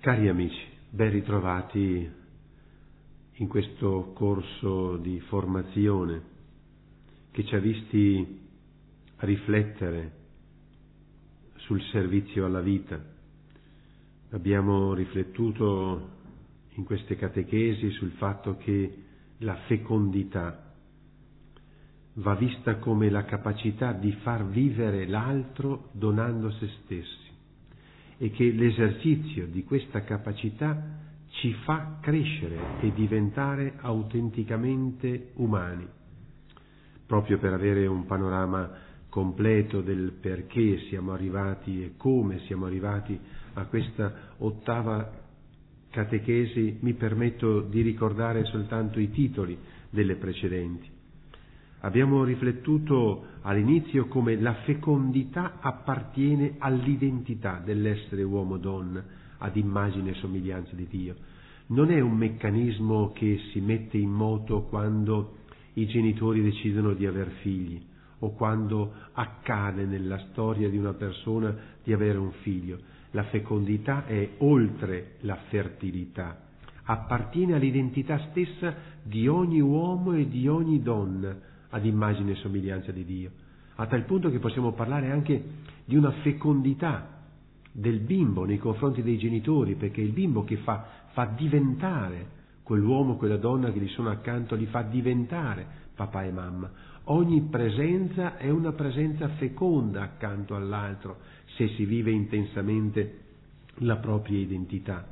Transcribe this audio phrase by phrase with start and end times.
[0.00, 2.08] Cari amici, ben ritrovati
[3.32, 6.22] in questo corso di formazione
[7.32, 8.40] che ci ha visti
[9.16, 10.12] riflettere
[11.56, 13.04] sul servizio alla vita.
[14.30, 16.10] Abbiamo riflettuto
[16.74, 19.02] in queste catechesi sul fatto che
[19.38, 20.74] la fecondità
[22.14, 27.27] va vista come la capacità di far vivere l'altro donando se stessi
[28.18, 30.96] e che l'esercizio di questa capacità
[31.30, 35.86] ci fa crescere e diventare autenticamente umani,
[37.06, 43.18] proprio per avere un panorama completo del perché siamo arrivati e come siamo arrivati
[43.54, 45.26] a questa ottava
[45.90, 49.56] catechesi, mi permetto di ricordare soltanto i titoli
[49.90, 50.96] delle precedenti.
[51.80, 59.04] Abbiamo riflettuto all'inizio come la fecondità appartiene all'identità dell'essere uomo-donna,
[59.38, 61.14] ad immagine e somiglianza di Dio.
[61.66, 65.36] Non è un meccanismo che si mette in moto quando
[65.74, 67.80] i genitori decidono di aver figli
[68.20, 72.78] o quando accade nella storia di una persona di avere un figlio.
[73.12, 76.40] La fecondità è oltre la fertilità,
[76.82, 83.04] appartiene all'identità stessa di ogni uomo e di ogni donna ad immagine e somiglianza di
[83.04, 83.30] Dio,
[83.76, 85.42] a tal punto che possiamo parlare anche
[85.84, 87.16] di una fecondità
[87.72, 93.36] del bimbo nei confronti dei genitori, perché il bimbo che fa, fa diventare quell'uomo, quella
[93.36, 96.70] donna che gli sono accanto, li fa diventare papà e mamma.
[97.04, 101.18] Ogni presenza è una presenza feconda accanto all'altro,
[101.56, 103.20] se si vive intensamente
[103.78, 105.06] la propria identità.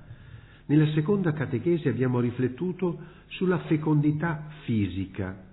[0.67, 2.99] Nella seconda catechesi abbiamo riflettuto
[3.29, 5.45] sulla fecondità fisica,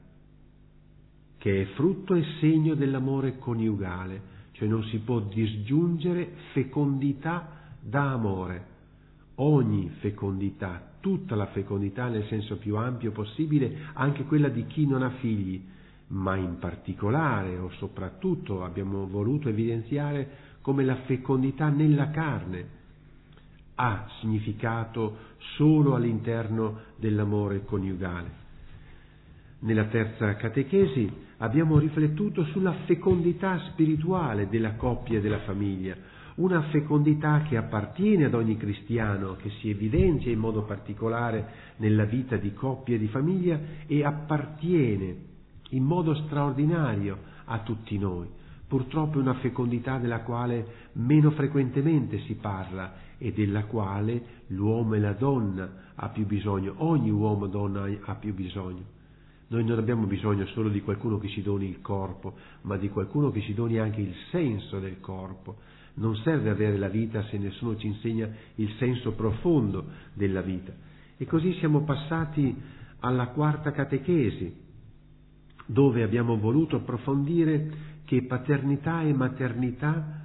[1.43, 4.21] che è frutto e segno dell'amore coniugale,
[4.53, 8.65] cioè non si può disgiungere fecondità da amore.
[9.35, 15.01] Ogni fecondità, tutta la fecondità nel senso più ampio possibile, anche quella di chi non
[15.01, 15.61] ha figli,
[16.07, 20.29] ma in particolare o soprattutto abbiamo voluto evidenziare
[20.61, 22.81] come la fecondità nella carne
[23.75, 25.17] ha significato
[25.57, 28.39] solo all'interno dell'amore coniugale.
[29.59, 35.93] Nella terza catechesi abbiamo riflettuto sulla fecondità spirituale della coppia e della famiglia,
[36.35, 42.37] una fecondità che appartiene ad ogni cristiano, che si evidenzia in modo particolare nella vita
[42.37, 45.15] di coppia e di famiglia e appartiene
[45.71, 48.27] in modo straordinario a tutti noi.
[48.65, 54.99] Purtroppo è una fecondità della quale meno frequentemente si parla e della quale l'uomo e
[54.99, 58.92] la donna ha più bisogno, ogni uomo e donna ha più bisogno.
[59.53, 63.29] Noi non abbiamo bisogno solo di qualcuno che ci doni il corpo, ma di qualcuno
[63.29, 65.57] che ci doni anche il senso del corpo.
[65.95, 70.73] Non serve avere la vita se nessuno ci insegna il senso profondo della vita.
[71.17, 72.59] E così siamo passati
[73.01, 74.51] alla quarta catechesi,
[75.67, 80.21] dove abbiamo voluto approfondire che paternità e maternità,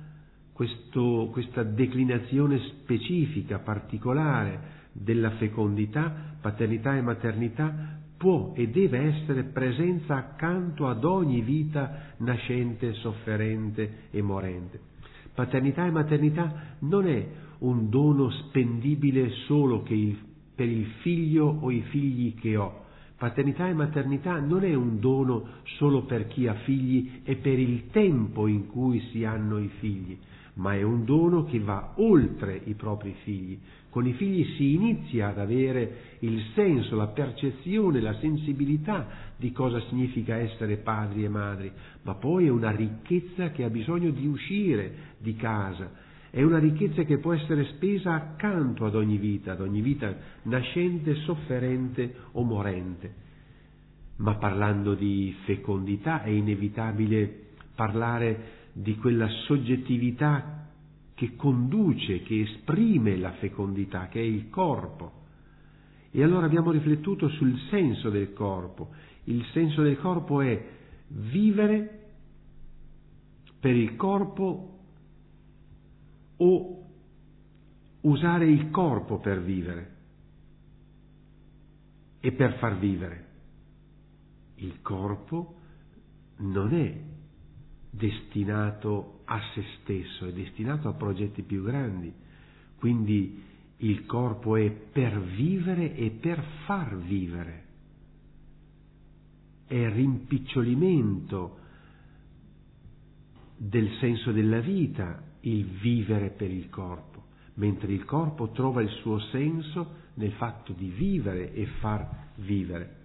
[0.54, 10.16] questo, questa declinazione specifica, particolare della fecondità, paternità e maternità, può e deve essere presenza
[10.16, 14.80] accanto ad ogni vita nascente, sofferente e morente.
[15.32, 17.26] Paternità e maternità non è
[17.58, 20.18] un dono spendibile solo il,
[20.54, 22.86] per il figlio o i figli che ho.
[23.16, 25.46] Paternità e maternità non è un dono
[25.76, 30.16] solo per chi ha figli e per il tempo in cui si hanno i figli,
[30.54, 33.58] ma è un dono che va oltre i propri figli,
[33.90, 39.06] con i figli si inizia ad avere il senso, la percezione, la sensibilità
[39.36, 41.72] di cosa significa essere padri e madri,
[42.02, 45.90] ma poi è una ricchezza che ha bisogno di uscire di casa,
[46.30, 51.14] è una ricchezza che può essere spesa accanto ad ogni vita, ad ogni vita nascente,
[51.22, 53.26] sofferente o morente.
[54.16, 60.57] Ma parlando di fecondità è inevitabile parlare di quella soggettività
[61.18, 65.24] che conduce, che esprime la fecondità, che è il corpo.
[66.12, 68.90] E allora abbiamo riflettuto sul senso del corpo.
[69.24, 70.64] Il senso del corpo è
[71.08, 72.12] vivere
[73.58, 74.78] per il corpo
[76.36, 76.86] o
[78.02, 79.96] usare il corpo per vivere
[82.20, 83.26] e per far vivere.
[84.58, 85.56] Il corpo
[86.36, 86.96] non è
[87.90, 92.12] destinato a se stesso, è destinato a progetti più grandi.
[92.78, 93.42] Quindi
[93.78, 97.64] il corpo è per vivere e per far vivere.
[99.66, 101.58] È rimpicciolimento
[103.56, 107.24] del senso della vita il vivere per il corpo,
[107.54, 112.96] mentre il corpo trova il suo senso nel fatto di vivere e far vivere.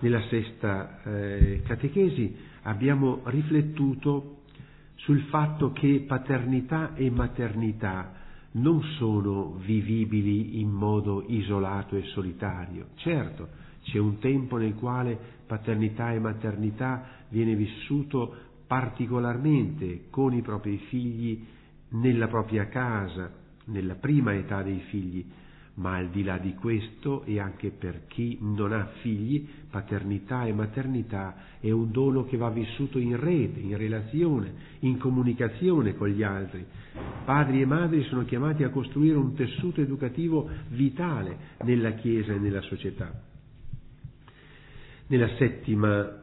[0.00, 4.39] Nella sesta eh, catechesi abbiamo riflettuto
[5.04, 8.12] sul fatto che paternità e maternità
[8.52, 12.88] non sono vivibili in modo isolato e solitario.
[12.96, 13.48] Certo,
[13.82, 18.34] c'è un tempo nel quale paternità e maternità viene vissuto
[18.66, 21.44] particolarmente con i propri figli
[21.90, 23.32] nella propria casa,
[23.66, 25.24] nella prima età dei figli,
[25.74, 30.52] ma al di là di questo e anche per chi non ha figli, paternità e
[30.52, 36.22] maternità è un dono che va vissuto in rete, in relazione, in comunicazione con gli
[36.22, 36.66] altri.
[37.24, 42.62] Padri e madri sono chiamati a costruire un tessuto educativo vitale nella Chiesa e nella
[42.62, 43.28] società.
[45.06, 46.18] Nella settima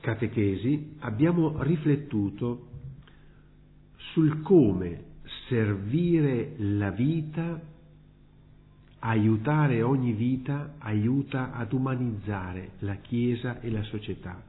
[0.00, 2.66] catechesi abbiamo riflettuto
[4.12, 5.04] sul come
[5.48, 7.60] servire la vita
[9.00, 14.42] aiutare ogni vita aiuta ad umanizzare la Chiesa e la società.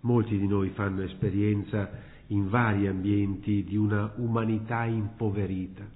[0.00, 1.90] Molti di noi fanno esperienza
[2.28, 5.86] in vari ambienti di una umanità impoverita,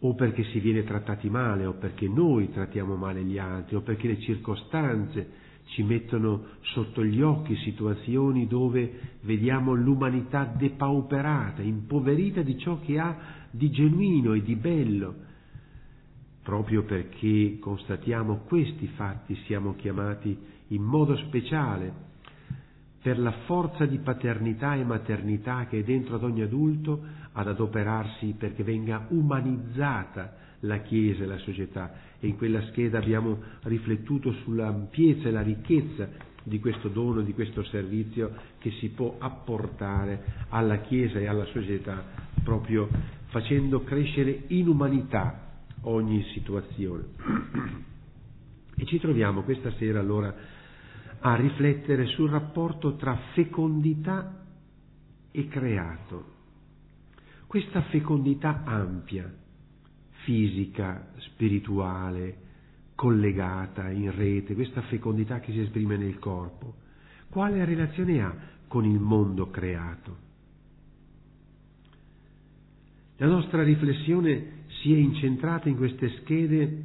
[0.00, 4.08] o perché si viene trattati male, o perché noi trattiamo male gli altri, o perché
[4.08, 12.80] le circostanze ci mettono sotto gli occhi situazioni dove vediamo l'umanità depauperata, impoverita di ciò
[12.80, 13.16] che ha
[13.50, 15.28] di genuino e di bello
[16.42, 20.36] Proprio perché constatiamo questi fatti siamo chiamati
[20.68, 22.08] in modo speciale
[23.02, 27.00] per la forza di paternità e maternità che è dentro ad ogni adulto
[27.32, 31.92] ad adoperarsi perché venga umanizzata la Chiesa e la società.
[32.18, 36.08] E in quella scheda abbiamo riflettuto sull'ampiezza e la ricchezza
[36.42, 42.02] di questo dono, di questo servizio che si può apportare alla Chiesa e alla società
[42.42, 42.88] proprio
[43.26, 45.48] facendo crescere in umanità
[45.82, 47.04] ogni situazione.
[48.76, 50.34] E ci troviamo questa sera allora
[51.20, 54.44] a riflettere sul rapporto tra fecondità
[55.30, 56.38] e creato.
[57.46, 59.30] Questa fecondità ampia,
[60.24, 62.48] fisica, spirituale,
[62.94, 66.74] collegata in rete, questa fecondità che si esprime nel corpo,
[67.28, 68.34] quale relazione ha
[68.66, 70.28] con il mondo creato?
[73.16, 76.82] La nostra riflessione si è incentrata in queste schede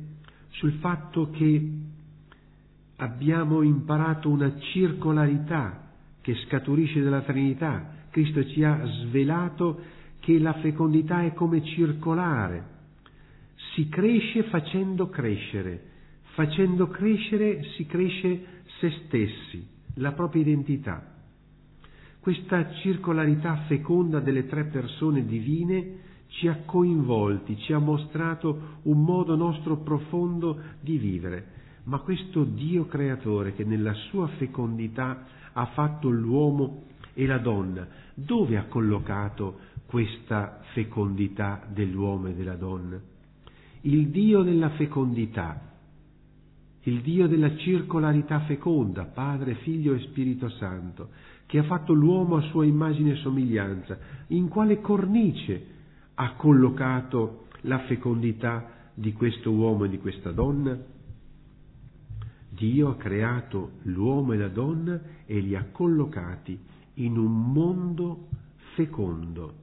[0.49, 1.71] sul fatto che
[2.97, 7.93] abbiamo imparato una circolarità che scaturisce dalla Trinità.
[8.09, 9.79] Cristo ci ha svelato
[10.19, 12.73] che la fecondità è come circolare.
[13.73, 15.83] Si cresce facendo crescere,
[16.33, 18.45] facendo crescere si cresce
[18.79, 19.65] se stessi,
[19.95, 21.13] la propria identità.
[22.19, 29.35] Questa circolarità feconda delle tre persone divine ci ha coinvolti, ci ha mostrato un modo
[29.35, 31.53] nostro profondo di vivere.
[31.83, 36.83] Ma questo Dio creatore che nella sua fecondità ha fatto l'uomo
[37.13, 42.99] e la donna, dove ha collocato questa fecondità dell'uomo e della donna?
[43.81, 45.73] Il Dio della fecondità,
[46.81, 51.09] il Dio della circolarità feconda, Padre, Figlio e Spirito Santo,
[51.45, 55.73] che ha fatto l'uomo a sua immagine e somiglianza, in quale cornice
[56.15, 60.77] ha collocato la fecondità di questo uomo e di questa donna?
[62.49, 66.57] Dio ha creato l'uomo e la donna e li ha collocati
[66.95, 68.29] in un mondo
[68.75, 69.53] fecondo.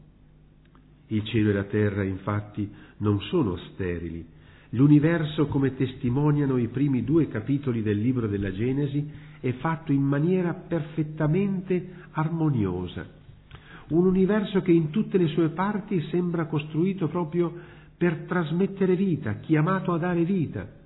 [1.06, 4.26] Il cielo e la terra infatti non sono sterili.
[4.70, 10.54] L'universo, come testimoniano i primi due capitoli del libro della Genesi, è fatto in maniera
[10.54, 13.20] perfettamente armoniosa
[13.88, 17.52] un universo che in tutte le sue parti sembra costruito proprio
[17.96, 20.80] per trasmettere vita, chiamato a dare vita.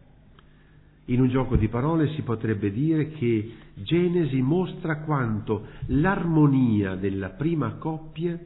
[1.06, 7.74] In un gioco di parole si potrebbe dire che Genesi mostra quanto l'armonia della prima
[7.74, 8.38] coppia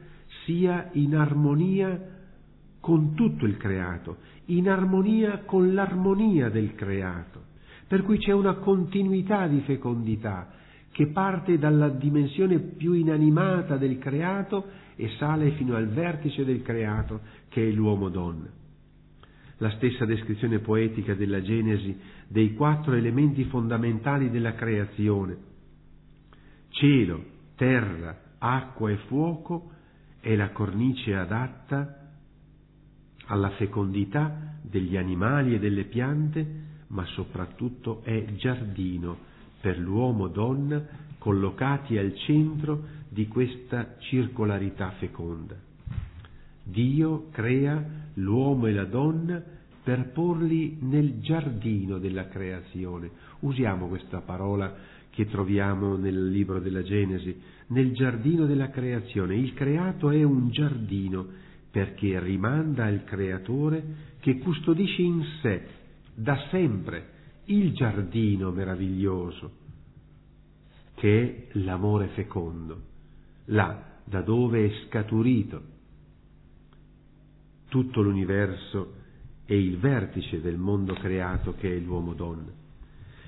[0.45, 1.99] sia in armonia
[2.79, 7.43] con tutto il creato, in armonia con l'armonia del creato,
[7.87, 10.49] per cui c'è una continuità di fecondità,
[10.91, 17.21] che parte dalla dimensione più inanimata del creato e sale fino al vertice del creato
[17.47, 18.59] che è l'uomo-donna.
[19.57, 25.37] La stessa descrizione poetica della Genesi dei quattro elementi fondamentali della creazione,
[26.69, 27.23] cielo,
[27.55, 29.71] terra, acqua e fuoco,
[30.19, 32.09] è la cornice adatta
[33.25, 36.45] alla fecondità degli animali e delle piante,
[36.87, 39.29] ma soprattutto è giardino
[39.61, 40.83] per l'uomo-donna
[41.17, 45.55] collocati al centro di questa circolarità feconda.
[46.63, 47.83] Dio crea
[48.15, 49.41] l'uomo e la donna
[49.83, 53.09] per porli nel giardino della creazione.
[53.39, 54.75] Usiamo questa parola
[55.09, 59.35] che troviamo nel libro della Genesi, nel giardino della creazione.
[59.35, 61.27] Il creato è un giardino
[61.69, 63.83] perché rimanda al creatore
[64.19, 65.61] che custodisce in sé
[66.13, 67.19] da sempre
[67.51, 69.59] il giardino meraviglioso
[70.95, 72.81] che è l'amore fecondo,
[73.45, 75.61] là da dove è scaturito
[77.67, 78.95] tutto l'universo
[79.45, 82.51] e il vertice del mondo creato che è l'uomo-donna.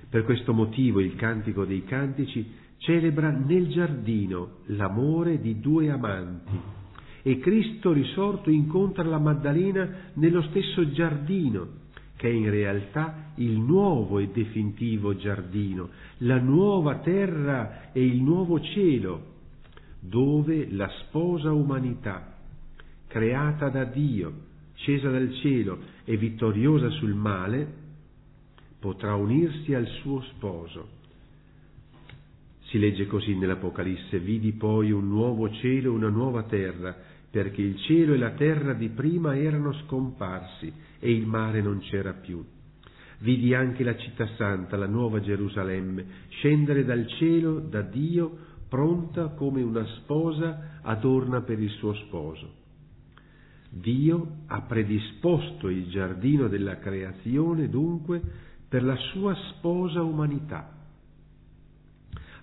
[0.10, 6.60] Per questo motivo il Cantico dei Cantici celebra nel giardino l'amore di due amanti
[7.24, 11.82] e Cristo risorto incontra la Maddalena nello stesso giardino
[12.24, 15.90] che è in realtà il nuovo e definitivo giardino,
[16.20, 19.32] la nuova terra e il nuovo cielo,
[20.00, 22.38] dove la sposa umanità,
[23.08, 24.34] creata da Dio,
[24.76, 27.68] scesa dal cielo e vittoriosa sul male,
[28.80, 30.88] potrà unirsi al suo sposo.
[32.68, 36.96] Si legge così nell'Apocalisse, vidi poi un nuovo cielo e una nuova terra,
[37.34, 42.14] perché il cielo e la terra di prima erano scomparsi e il mare non c'era
[42.14, 42.46] più.
[43.22, 48.38] Vidi anche la città santa, la nuova Gerusalemme, scendere dal cielo da Dio,
[48.70, 52.54] pronta come una sposa adorna per il suo sposo.
[53.68, 58.22] Dio ha predisposto il giardino della creazione dunque
[58.70, 60.70] per la sua sposa umanità,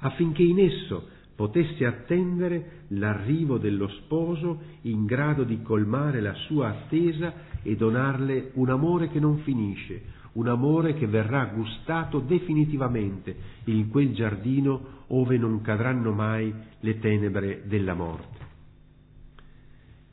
[0.00, 7.32] affinché in esso potesse attendere l'arrivo dello sposo in grado di colmare la sua attesa
[7.62, 14.12] e donarle un amore che non finisce, un amore che verrà gustato definitivamente in quel
[14.12, 18.38] giardino ove non cadranno mai le tenebre della morte.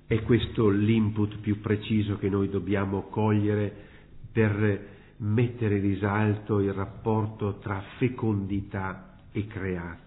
[0.05, 3.75] È questo l'input più preciso che noi dobbiamo cogliere
[4.31, 10.06] per mettere in risalto il rapporto tra fecondità e creato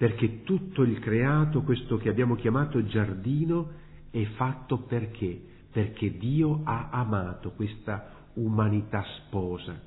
[0.00, 3.70] perché tutto il creato, questo che abbiamo chiamato giardino,
[4.10, 5.38] è fatto perché?
[5.70, 9.78] Perché Dio ha amato questa umanità sposa.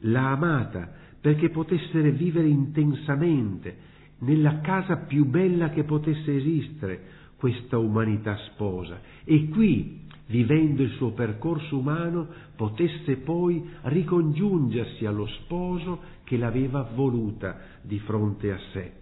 [0.00, 3.74] L'ha amata perché potesse vivere intensamente
[4.18, 7.00] nella casa più bella che potesse esistere
[7.36, 16.00] questa umanità sposa e qui, vivendo il suo percorso umano, potesse poi ricongiungersi allo sposo
[16.24, 18.92] che l'aveva voluta di fronte a sé,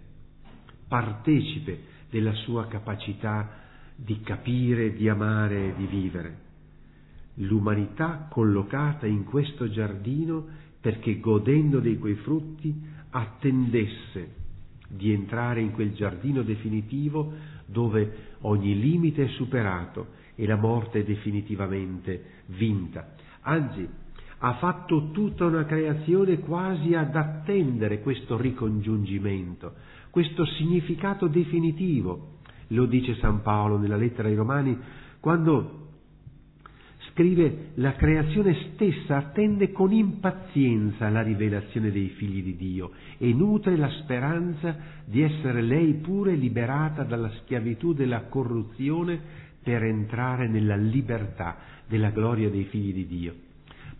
[0.87, 3.47] partecipe della sua capacità
[3.95, 6.47] di capire, di amare e di vivere.
[7.35, 10.47] L'umanità collocata in questo giardino
[10.81, 12.73] perché godendo di quei frutti
[13.11, 14.37] attendesse
[14.87, 17.31] di entrare in quel giardino definitivo
[17.67, 23.13] dove ogni limite è superato e la morte è definitivamente vinta.
[23.41, 23.85] Anzi,
[24.37, 29.73] ha fatto tutta una creazione quasi ad attendere questo ricongiungimento,
[30.09, 32.37] questo significato definitivo.
[32.67, 34.77] Lo dice San Paolo nella lettera ai Romani
[35.19, 35.87] quando
[37.11, 43.75] scrive la creazione stessa attende con impazienza la rivelazione dei figli di Dio e nutre
[43.75, 51.57] la speranza di essere lei pure liberata dalla schiavitù della corruzione per entrare nella libertà
[51.87, 53.35] della gloria dei figli di Dio.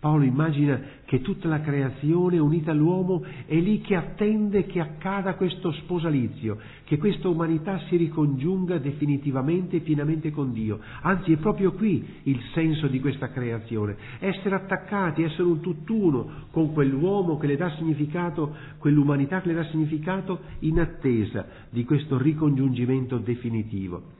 [0.00, 5.72] Paolo immagina che tutta la creazione unita all'uomo è lì che attende che accada questo
[5.72, 10.80] sposalizio, che questa umanità si ricongiunga definitivamente e pienamente con Dio.
[11.02, 16.72] Anzi, è proprio qui il senso di questa creazione, essere attaccati, essere un tutt'uno con
[16.72, 23.18] quell'uomo che le dà significato, quell'umanità che le dà significato in attesa di questo ricongiungimento
[23.18, 24.18] definitivo.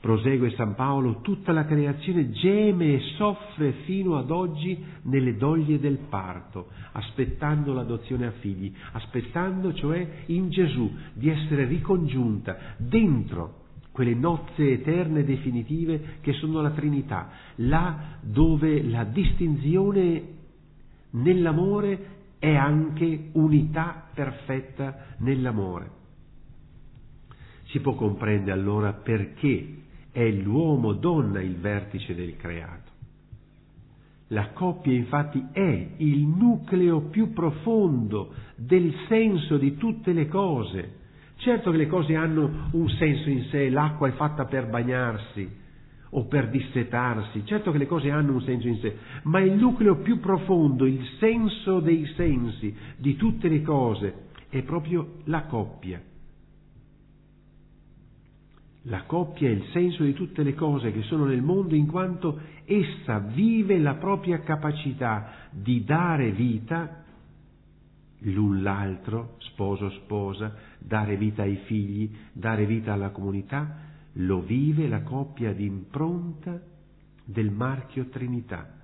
[0.00, 5.98] Prosegue San Paolo, tutta la creazione geme e soffre fino ad oggi nelle doglie del
[6.08, 13.58] parto, aspettando l'adozione a figli, aspettando cioè in Gesù di essere ricongiunta dentro
[13.92, 20.22] quelle nozze eterne definitive che sono la Trinità, là dove la distinzione
[21.10, 25.98] nell'amore è anche unità perfetta nell'amore.
[27.64, 29.80] Si può comprendere allora perché
[30.12, 32.88] è l'uomo-donna il vertice del creato.
[34.28, 40.98] La coppia infatti è il nucleo più profondo del senso di tutte le cose.
[41.36, 45.58] Certo che le cose hanno un senso in sé, l'acqua è fatta per bagnarsi
[46.10, 49.96] o per dissetarsi, certo che le cose hanno un senso in sé, ma il nucleo
[49.96, 56.02] più profondo, il senso dei sensi di tutte le cose è proprio la coppia
[58.84, 62.40] La coppia è il senso di tutte le cose che sono nel mondo in quanto
[62.64, 67.04] essa vive la propria capacità di dare vita
[68.24, 75.02] l'un l'altro, sposo sposa, dare vita ai figli, dare vita alla comunità, lo vive la
[75.02, 76.60] coppia di impronta
[77.24, 78.78] del marchio Trinità.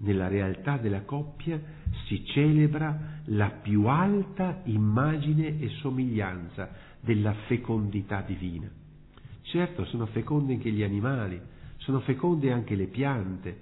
[0.00, 1.60] Nella realtà della coppia
[2.06, 8.70] si celebra la più alta immagine e somiglianza della fecondità divina.
[9.48, 11.40] Certo, sono fecondi anche gli animali,
[11.78, 13.60] sono feconde anche le piante,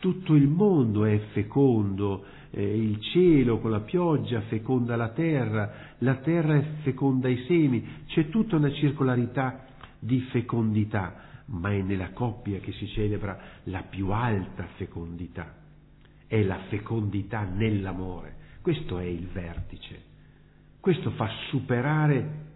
[0.00, 6.16] tutto il mondo è fecondo, eh, il cielo con la pioggia feconda la terra, la
[6.16, 9.64] terra feconda i semi, c'è tutta una circolarità
[10.00, 15.54] di fecondità, ma è nella coppia che si celebra la più alta fecondità,
[16.26, 20.02] è la fecondità nell'amore, questo è il vertice,
[20.80, 22.47] questo fa superare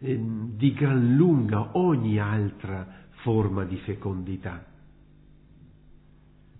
[0.00, 0.20] eh,
[0.54, 2.86] di gran lunga ogni altra
[3.22, 4.68] forma di fecondità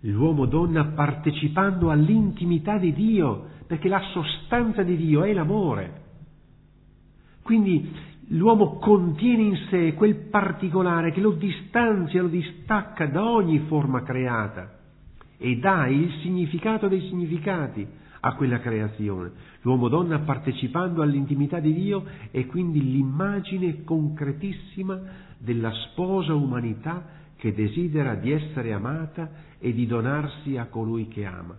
[0.00, 6.07] l'uomo-donna partecipando all'intimità di Dio, perché la sostanza di Dio è l'amore.
[7.42, 7.90] Quindi
[8.28, 14.76] l'uomo contiene in sé quel particolare che lo distanzia, lo distacca da ogni forma creata
[15.38, 17.87] e dà il significato dei significati
[18.28, 19.32] a quella creazione.
[19.62, 25.00] L'uomo-donna partecipando all'intimità di Dio è quindi l'immagine concretissima
[25.38, 31.56] della sposa umanità che desidera di essere amata e di donarsi a colui che ama.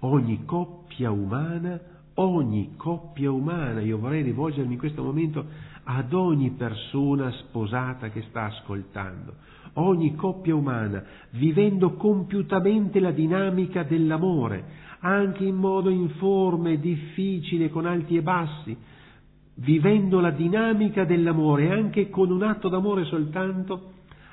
[0.00, 1.80] Ogni coppia umana,
[2.14, 5.44] ogni coppia umana, io vorrei rivolgermi in questo momento
[5.84, 9.34] ad ogni persona sposata che sta ascoltando,
[9.74, 18.16] ogni coppia umana, vivendo compiutamente la dinamica dell'amore, anche in modo informe, difficile, con alti
[18.16, 18.76] e bassi,
[19.54, 23.90] vivendo la dinamica dell'amore, anche con un atto d'amore soltanto,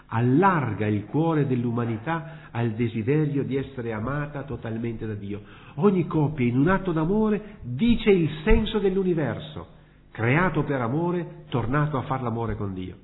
[0.08, 5.42] allarga il cuore dell'umanità al desiderio di essere amata totalmente da Dio.
[5.76, 9.68] Ogni coppia in un atto d'amore dice il senso dell'universo,
[10.12, 12.96] creato per amore, tornato a far l'amore con Dio,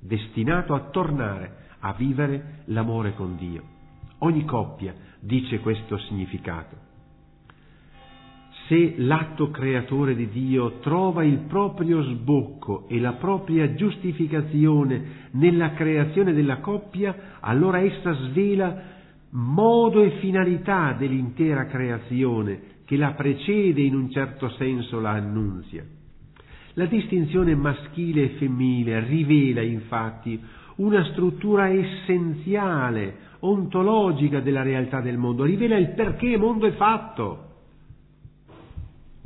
[0.00, 3.74] destinato a tornare a vivere l'amore con Dio.
[4.18, 6.86] Ogni coppia dice questo significato
[8.68, 16.32] se l'atto creatore di Dio trova il proprio sbocco e la propria giustificazione nella creazione
[16.32, 18.94] della coppia, allora essa svela
[19.30, 25.84] modo e finalità dell'intera creazione che la precede in un certo senso la annunzia.
[26.74, 30.40] La distinzione maschile e femminile rivela infatti
[30.76, 33.16] una struttura essenziale,
[33.48, 37.46] ontologica della realtà del mondo, rivela il perché il mondo è fatto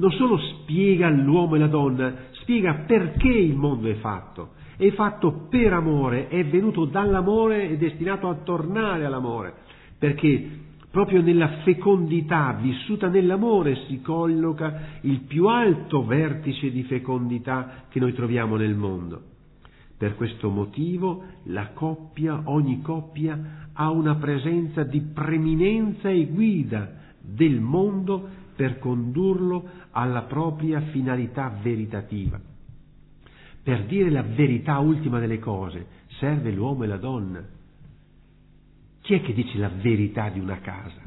[0.00, 4.52] non solo spiega l'uomo e la donna, spiega perché il mondo è fatto.
[4.76, 9.54] È fatto per amore, è venuto dall'amore e destinato a tornare all'amore,
[9.98, 10.58] perché
[10.90, 18.14] proprio nella fecondità vissuta nell'amore si colloca il più alto vertice di fecondità che noi
[18.14, 19.20] troviamo nel mondo.
[19.98, 27.60] Per questo motivo la coppia, ogni coppia, ha una presenza di preminenza e guida del
[27.60, 32.38] mondo per condurlo alla propria finalità veritativa.
[33.62, 35.86] Per dire la verità ultima delle cose
[36.18, 37.42] serve l'uomo e la donna.
[39.00, 40.99] Chi è che dice la verità di una casa?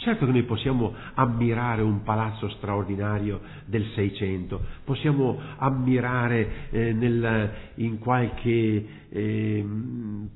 [0.00, 7.98] Certo che noi possiamo ammirare un palazzo straordinario del Seicento, possiamo ammirare eh, nel, in
[7.98, 9.66] qualche eh,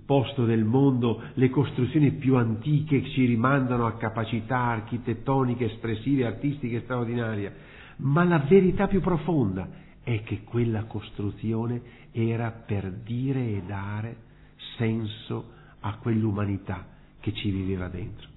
[0.04, 6.80] posto del mondo le costruzioni più antiche che ci rimandano a capacità architettoniche, espressive, artistiche
[6.80, 7.54] straordinarie,
[7.98, 9.68] ma la verità più profonda
[10.02, 14.16] è che quella costruzione era per dire e dare
[14.76, 16.84] senso a quell'umanità
[17.20, 18.31] che ci viveva dentro.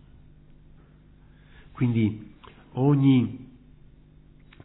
[1.76, 2.32] Quindi
[2.74, 3.50] ogni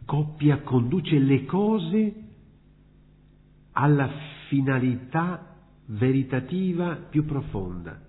[0.04, 2.14] coppia conduce le cose
[3.72, 4.08] alla
[4.46, 8.00] finalità veritativa più profonda.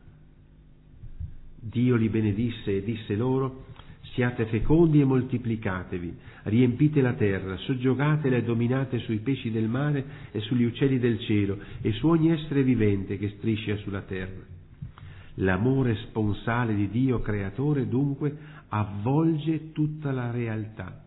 [1.60, 3.66] Dio li benedisse e disse loro,
[4.14, 10.42] siate fecondi e moltiplicatevi, riempite la terra, soggiogatela e dominate sui pesci del mare e
[10.42, 14.60] sugli uccelli del cielo e su ogni essere vivente che striscia sulla terra.
[15.36, 21.04] L'amore sponsale di Dio creatore dunque avvolge tutta la realtà.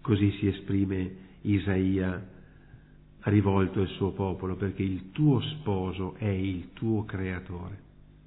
[0.00, 2.28] Così si esprime Isaia
[3.20, 7.80] rivolto al suo popolo, perché il tuo sposo è il tuo creatore,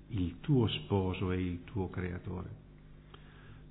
[0.10, 2.64] il tuo sposo è il tuo creatore.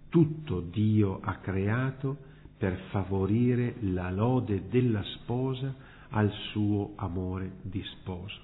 [0.08, 2.16] Tutto Dio ha creato
[2.58, 5.74] per favorire la lode della sposa
[6.10, 8.40] al suo amore di sposo.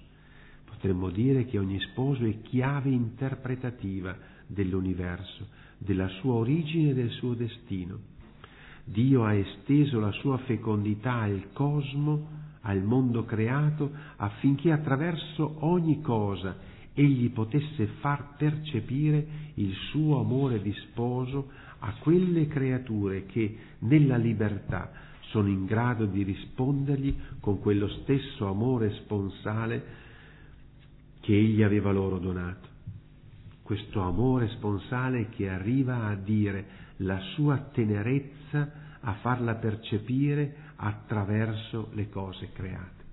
[0.65, 5.47] Potremmo dire che ogni sposo è chiave interpretativa dell'universo,
[5.79, 7.99] della sua origine e del suo destino.
[8.85, 16.57] Dio ha esteso la sua fecondità al cosmo, al mondo creato, affinché attraverso ogni cosa
[16.93, 24.91] egli potesse far percepire il suo amore di sposo a quelle creature che nella libertà
[25.31, 29.99] sono in grado di rispondergli con quello stesso amore sponsale
[31.21, 32.70] che egli aveva loro donato.
[33.71, 42.09] Questo amore sponsale che arriva a dire la sua tenerezza, a farla percepire attraverso le
[42.09, 43.05] cose create.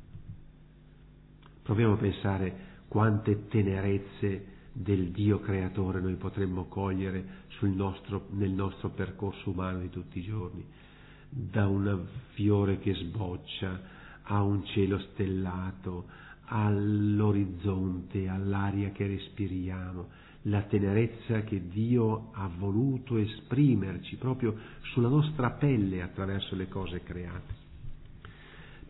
[1.61, 2.55] Proviamo a pensare
[2.87, 7.23] quante tenerezze del Dio creatore noi potremmo cogliere
[7.61, 10.65] nostro, nel nostro percorso umano di tutti i giorni,
[11.29, 13.79] da un fiore che sboccia
[14.23, 16.07] a un cielo stellato,
[16.45, 24.55] all'orizzonte, all'aria che respiriamo, la tenerezza che Dio ha voluto esprimerci proprio
[24.93, 27.65] sulla nostra pelle attraverso le cose create.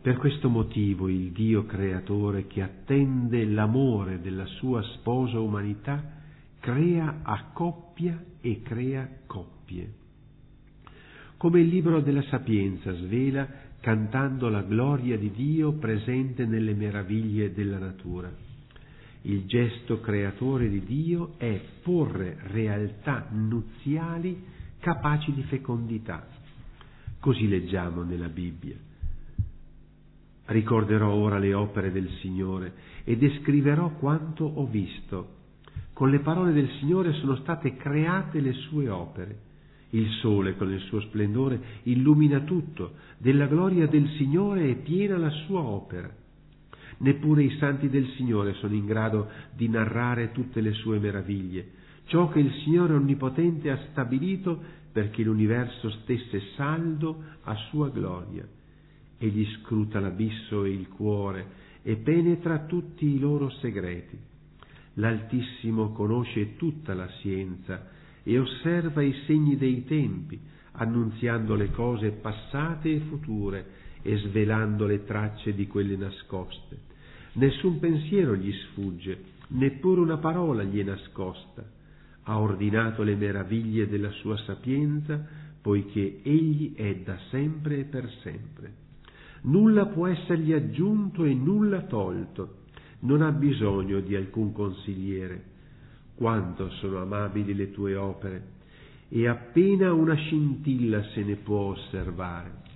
[0.02, 6.15] Per questo motivo il Dio creatore che attende l'amore della sua sposa umanità
[6.60, 9.93] crea a coppia e crea coppie.
[11.38, 13.48] Come il libro della Sapienza svela
[13.80, 18.47] cantando la gloria di Dio presente nelle meraviglie della natura.
[19.28, 24.42] Il gesto creatore di Dio è porre realtà nuziali
[24.80, 26.26] capaci di fecondità.
[27.20, 28.78] Così leggiamo nella Bibbia.
[30.46, 35.36] Ricorderò ora le opere del Signore e descriverò quanto ho visto.
[35.92, 39.40] Con le parole del Signore sono state create le sue opere.
[39.90, 45.32] Il sole con il suo splendore illumina tutto, della gloria del Signore è piena la
[45.32, 46.10] sua opera.
[47.00, 51.70] Neppure i santi del Signore sono in grado di narrare tutte le sue meraviglie,
[52.06, 54.60] ciò che il Signore Onnipotente ha stabilito
[54.92, 58.48] perché l'universo stesse saldo a sua gloria.
[59.20, 64.18] Egli scruta l'abisso e il cuore e penetra tutti i loro segreti.
[64.96, 67.90] L'Altissimo conosce tutta la scienza
[68.24, 70.40] e osserva i segni dei tempi,
[70.72, 73.66] annunziando le cose passate e future
[74.02, 76.87] e svelando le tracce di quelle nascoste.
[77.38, 81.63] Nessun pensiero gli sfugge, neppure una parola gli è nascosta.
[82.23, 85.23] Ha ordinato le meraviglie della sua sapienza,
[85.62, 88.73] poiché egli è da sempre e per sempre.
[89.43, 92.63] Nulla può essergli aggiunto e nulla tolto,
[93.02, 95.56] non ha bisogno di alcun consigliere
[96.15, 98.56] quanto sono amabili le tue opere,
[99.10, 102.66] e appena una scintilla se ne può osservare.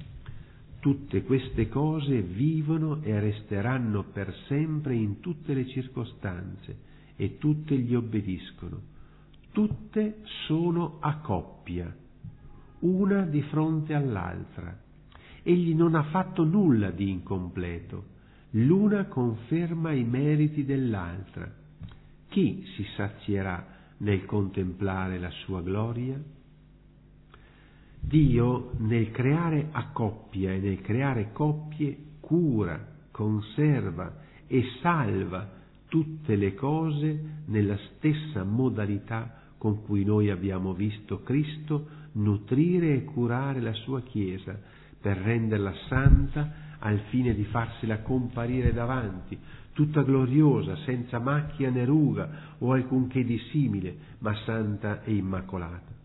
[0.82, 6.78] Tutte queste cose vivono e resteranno per sempre in tutte le circostanze
[7.16, 8.82] e tutte gli obbediscono.
[9.54, 11.96] Tutte sono a coppia,
[12.80, 14.78] una di fronte all'altra.
[15.44, 18.06] Egli non ha fatto nulla di incompleto,
[18.52, 21.60] l'una conferma i meriti dell'altra
[22.32, 23.68] chi si sazierà
[23.98, 26.18] nel contemplare la sua gloria?
[28.12, 35.50] Dio nel creare a coppia e nel creare coppie cura, conserva e salva
[35.88, 43.62] tutte le cose nella stessa modalità con cui noi abbiamo visto Cristo nutrire e curare
[43.62, 44.60] la sua Chiesa
[45.00, 49.40] per renderla santa al fine di farsela comparire davanti,
[49.72, 56.01] tutta gloriosa, senza macchia né ruga o alcunché di simile, ma santa e immacolata.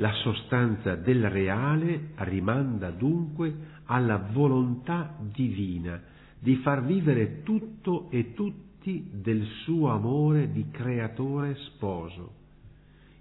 [0.00, 6.00] La sostanza del reale rimanda dunque alla volontà divina
[6.38, 12.32] di far vivere tutto e tutti del suo amore di creatore sposo.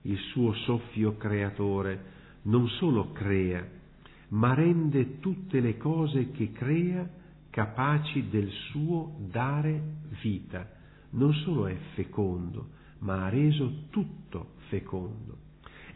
[0.04, 2.02] Il suo soffio creatore
[2.44, 3.62] non solo crea,
[4.30, 7.06] ma rende tutte le cose che crea
[7.50, 9.82] capaci del suo dare
[10.22, 10.65] vita.
[11.10, 15.48] Non solo è fecondo, ma ha reso tutto fecondo.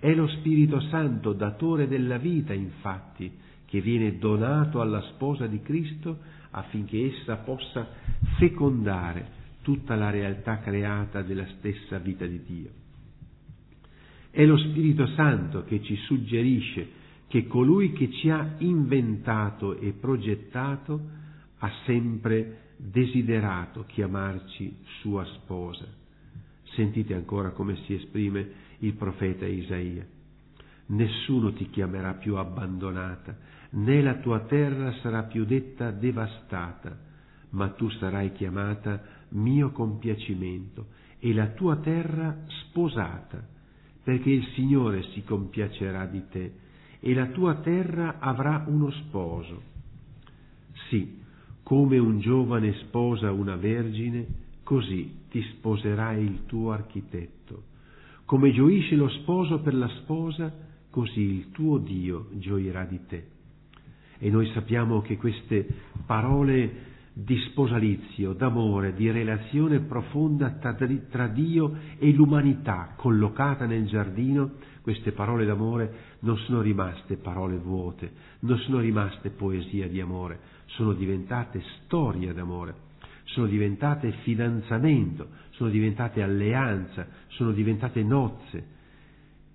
[0.04, 3.32] È lo Spirito Santo, datore della vita, infatti,
[3.64, 6.18] che viene donato alla sposa di Cristo
[6.50, 7.88] affinché essa possa
[8.38, 9.28] fecondare
[9.62, 12.70] tutta la realtà creata della stessa vita di Dio.
[14.30, 16.86] È lo Spirito Santo che ci suggerisce
[17.28, 21.00] che colui che ci ha inventato e progettato
[21.60, 25.88] ha sempre desiderato chiamarci sua sposa.
[26.76, 30.06] Sentite ancora come si esprime il profeta Isaia.
[30.88, 33.36] Nessuno ti chiamerà più abbandonata,
[33.72, 36.98] né la tua terra sarà più detta devastata,
[37.52, 40.88] ma tu sarai chiamata mio compiacimento
[41.20, 43.42] e la tua terra sposata,
[44.04, 46.54] perché il Signore si compiacerà di te
[47.00, 49.62] e la tua terra avrà uno sposo.
[50.90, 51.22] Sì,
[51.64, 54.26] come un giovane sposa una vergine,
[54.64, 57.43] così ti sposerai il tuo architetto.
[58.34, 60.52] Come gioisce lo sposo per la sposa,
[60.90, 63.28] così il tuo Dio gioirà di te.
[64.18, 65.68] E noi sappiamo che queste
[66.08, 75.12] parole di sposalizio, d'amore, di relazione profonda tra Dio e l'umanità collocata nel giardino, queste
[75.12, 81.62] parole d'amore non sono rimaste parole vuote, non sono rimaste poesia di amore, sono diventate
[81.84, 82.74] storia d'amore,
[83.26, 85.28] sono diventate fidanzamento,
[85.64, 88.72] sono diventate alleanza, sono diventate nozze,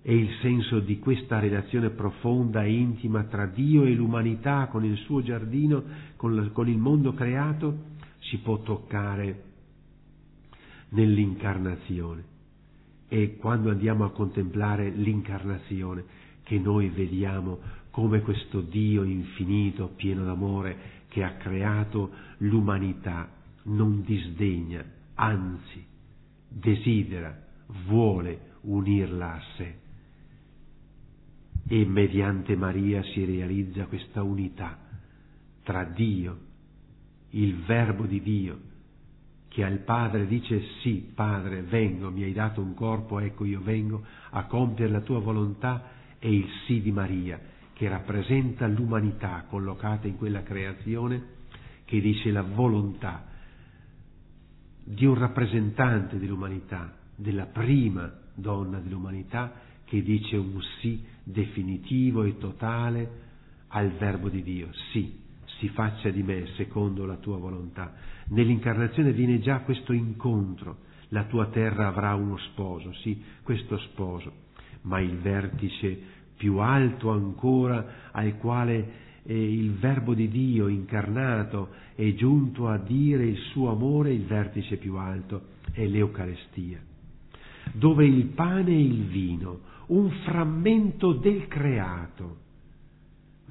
[0.01, 4.97] e il senso di questa relazione profonda e intima tra Dio e l'umanità con il
[4.97, 5.83] suo giardino,
[6.15, 7.77] con, la, con il mondo creato,
[8.21, 9.43] si può toccare
[10.89, 12.23] nell'incarnazione.
[13.07, 16.05] E quando andiamo a contemplare l'incarnazione,
[16.41, 17.59] che noi vediamo
[17.91, 20.77] come questo Dio infinito, pieno d'amore,
[21.09, 23.29] che ha creato l'umanità,
[23.63, 24.83] non disdegna,
[25.15, 25.88] anzi
[26.49, 27.47] desidera,
[27.85, 29.77] vuole unirla a sé.
[31.67, 34.79] E mediante Maria si realizza questa unità
[35.63, 36.37] tra Dio,
[37.31, 38.59] il Verbo di Dio,
[39.49, 44.03] che al Padre dice sì, Padre, vengo, mi hai dato un corpo, ecco io vengo
[44.31, 47.39] a compiere la tua volontà, e il sì di Maria,
[47.73, 51.37] che rappresenta l'umanità collocata in quella creazione,
[51.85, 53.28] che dice la volontà
[54.91, 59.53] di un rappresentante dell'umanità, della prima donna dell'umanità,
[59.85, 63.09] che dice un sì definitivo e totale
[63.67, 64.69] al verbo di Dio.
[64.91, 65.15] Sì,
[65.59, 67.93] si faccia di me secondo la tua volontà.
[68.29, 70.87] Nell'incarnazione viene già questo incontro.
[71.09, 74.31] La tua terra avrà uno sposo, sì, questo sposo,
[74.83, 75.99] ma il vertice
[76.35, 83.25] più alto ancora al quale eh, il verbo di Dio incarnato è giunto a dire
[83.25, 86.81] il suo amore, il vertice più alto è l'Eucarestia,
[87.73, 92.37] dove il pane e il vino un frammento del creato,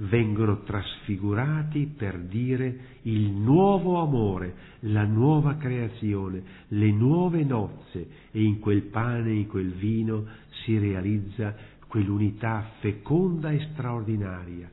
[0.01, 8.59] vengono trasfigurati per dire il nuovo amore, la nuova creazione, le nuove nozze e in
[8.59, 10.27] quel pane, in quel vino
[10.64, 11.55] si realizza
[11.87, 14.71] quell'unità feconda e straordinaria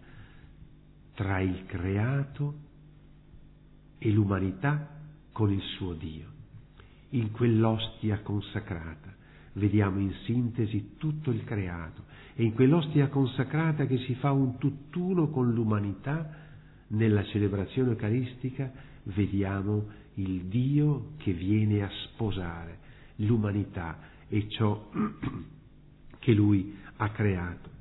[1.16, 2.54] tra il creato
[3.98, 5.00] e l'umanità
[5.32, 6.28] con il suo Dio,
[7.10, 9.14] in quell'ostia consacrata
[9.54, 12.04] vediamo in sintesi tutto il creato
[12.36, 16.44] e in quell'ostia consacrata che si fa un tutt'uno con l'umanità,
[16.88, 18.72] nella celebrazione eucaristica
[19.04, 22.80] vediamo il Dio che viene a sposare
[23.18, 24.92] l'umanità e ciò
[26.20, 27.75] che Lui ha creato.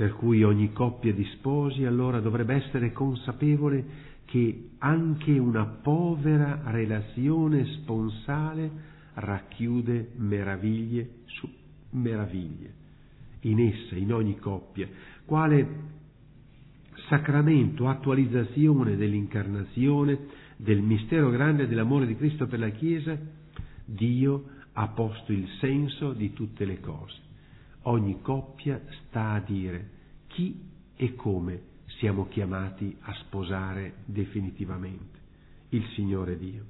[0.00, 3.84] Per cui ogni coppia di sposi allora dovrebbe essere consapevole
[4.24, 8.70] che anche una povera relazione sponsale
[9.12, 11.46] racchiude meraviglie su
[11.90, 12.72] meraviglie
[13.40, 14.88] in essa, in ogni coppia,
[15.26, 15.68] quale
[17.10, 20.18] sacramento, attualizzazione dell'incarnazione,
[20.56, 23.18] del mistero grande dell'amore di Cristo per la Chiesa,
[23.84, 27.28] Dio ha posto il senso di tutte le cose.
[27.82, 29.90] Ogni coppia sta a dire
[30.26, 30.60] chi
[30.96, 31.62] e come
[31.98, 35.18] siamo chiamati a sposare definitivamente
[35.70, 36.64] il Signore Dio.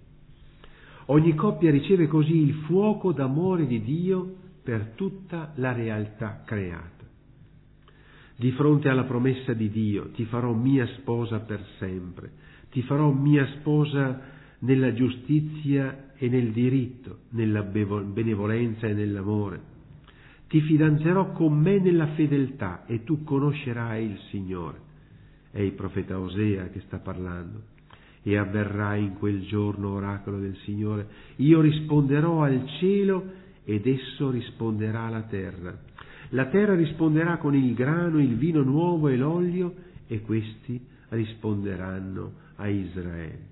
[1.06, 7.04] Ogni coppia riceve così il fuoco d'amore di Dio per tutta la realtà creata.
[8.36, 12.30] Di fronte alla promessa di Dio, ti farò mia sposa per sempre,
[12.70, 14.20] ti farò mia sposa
[14.60, 19.69] nella giustizia e nel diritto, nella benevolenza e nell'amore.
[20.50, 24.80] Ti fidanzerò con me nella fedeltà e tu conoscerai il Signore.
[25.52, 27.62] È il profeta Osea che sta parlando
[28.24, 31.06] e avverrà in quel giorno oracolo del Signore.
[31.36, 33.24] Io risponderò al cielo
[33.62, 35.72] ed esso risponderà alla terra.
[36.30, 39.72] La terra risponderà con il grano, il vino nuovo e l'olio
[40.08, 43.46] e questi risponderanno a Israele.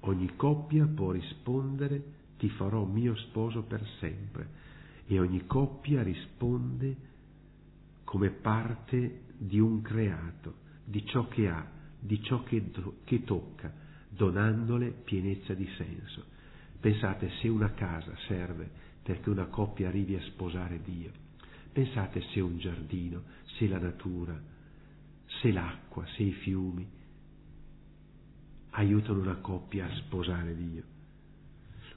[0.00, 2.02] Ogni coppia può rispondere
[2.36, 4.61] ti farò mio sposo per sempre
[5.06, 6.96] e ogni coppia risponde
[8.04, 12.70] come parte di un creato, di ciò che ha di ciò che,
[13.04, 13.72] che tocca,
[14.08, 16.24] donandole pienezza di senso.
[16.80, 18.68] Pensate se una casa serve
[19.02, 21.10] perché una coppia arrivi a sposare Dio,
[21.72, 23.22] Pensate se un giardino,
[23.56, 24.38] se la natura,
[25.40, 26.86] se l'acqua, se i fiumi
[28.70, 30.84] aiutano una coppia a sposare Dio.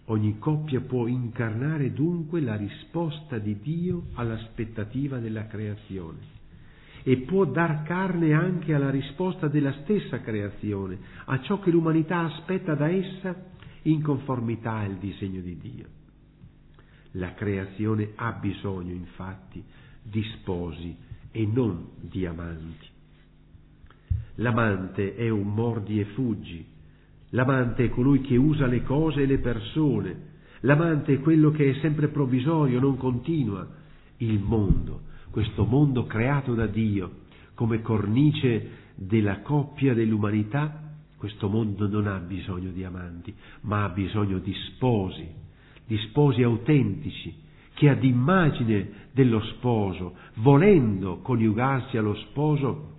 [0.06, 6.34] Ogni coppia può incarnare dunque la risposta di Dio all'aspettativa della creazione
[7.08, 12.74] e può dar carne anche alla risposta della stessa creazione, a ciò che l'umanità aspetta
[12.74, 13.36] da essa
[13.84, 15.86] in conformità al disegno di Dio.
[17.12, 19.64] La creazione ha bisogno, infatti,
[20.02, 20.96] di sposi
[21.32, 22.88] e non di amanti.
[24.36, 26.66] L'amante è un mordi e fuggi,
[27.36, 31.74] l'amante è colui che usa le cose e le persone, l'amante è quello che è
[31.82, 33.68] sempre provvisorio, non continua.
[34.18, 42.08] Il mondo, questo mondo creato da Dio come cornice della coppia dell'umanità, questo mondo non
[42.08, 45.28] ha bisogno di amanti, ma ha bisogno di sposi,
[45.86, 47.44] di sposi autentici,
[47.74, 52.94] che ad immagine dello sposo, volendo coniugarsi allo sposo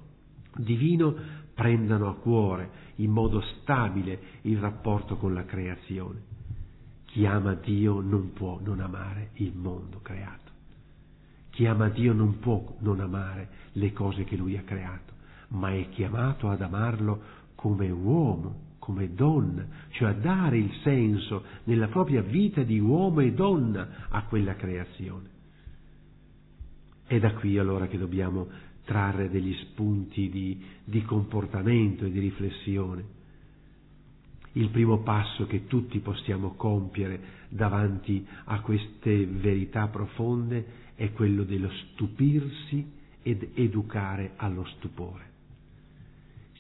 [0.57, 1.15] divino,
[1.57, 6.21] prendano a cuore in modo stabile il rapporto con la creazione.
[7.07, 10.53] Chi ama Dio non può non amare il mondo creato.
[11.49, 15.15] Chi ama Dio non può non amare le cose che Lui ha creato,
[15.49, 17.23] ma è chiamato ad amarlo
[17.55, 23.33] come uomo, come donna, cioè a dare il senso nella propria vita di uomo e
[23.33, 25.31] donna a quella creazione.
[27.07, 28.47] È da qui allora che dobbiamo
[28.87, 33.05] trarre degli spunti di, di comportamento e di riflessione.
[34.53, 37.21] Il primo passo che tutti possiamo compiere
[37.51, 42.91] davanti a queste verità profonde è quello dello stupirsi
[43.23, 45.25] ed educare allo stupore.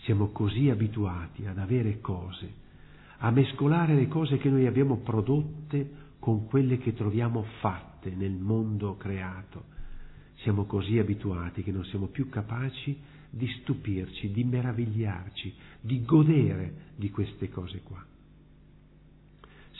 [0.02, 2.52] Siamo così abituati ad avere cose,
[3.18, 8.96] a mescolare le cose che noi abbiamo prodotte con quelle che troviamo fatte nel mondo
[8.96, 9.74] creato.
[10.36, 12.96] Siamo così abituati che non siamo più capaci
[13.30, 18.04] di stupirci, di meravigliarci, di godere di queste cose qua.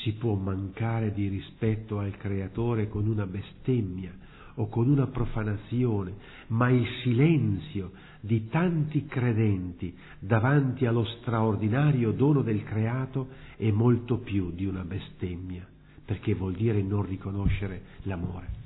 [0.02, 4.14] Si può mancare di rispetto al Creatore con una bestemmia
[4.56, 6.14] o con una profanazione,
[6.48, 14.52] ma il silenzio di tanti credenti davanti allo straordinario dono del creato è molto più
[14.52, 15.66] di una bestemmia,
[16.04, 18.64] perché vuol dire non riconoscere l'amore.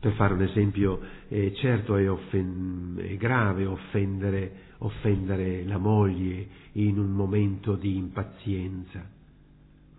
[0.00, 6.98] Per fare un esempio, eh, certo è, offen- è grave offendere, offendere la moglie in
[6.98, 9.06] un momento di impazienza,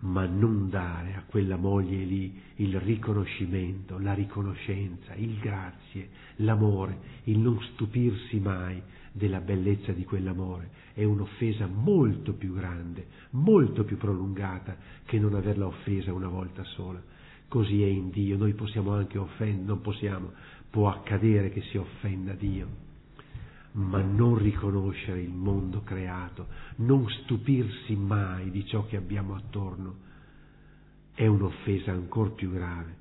[0.00, 7.38] ma non dare a quella moglie lì il riconoscimento, la riconoscenza, il grazie, l'amore, il
[7.38, 14.76] non stupirsi mai della bellezza di quell'amore, è un'offesa molto più grande, molto più prolungata
[15.04, 17.00] che non averla offesa una volta sola.
[17.52, 20.32] Così è in Dio, noi possiamo anche offendere, non possiamo,
[20.70, 22.66] può accadere che si offenda Dio
[23.72, 29.96] ma non riconoscere il mondo creato, non stupirsi mai di ciò che abbiamo attorno,
[31.12, 32.96] è un'offesa ancora più grave.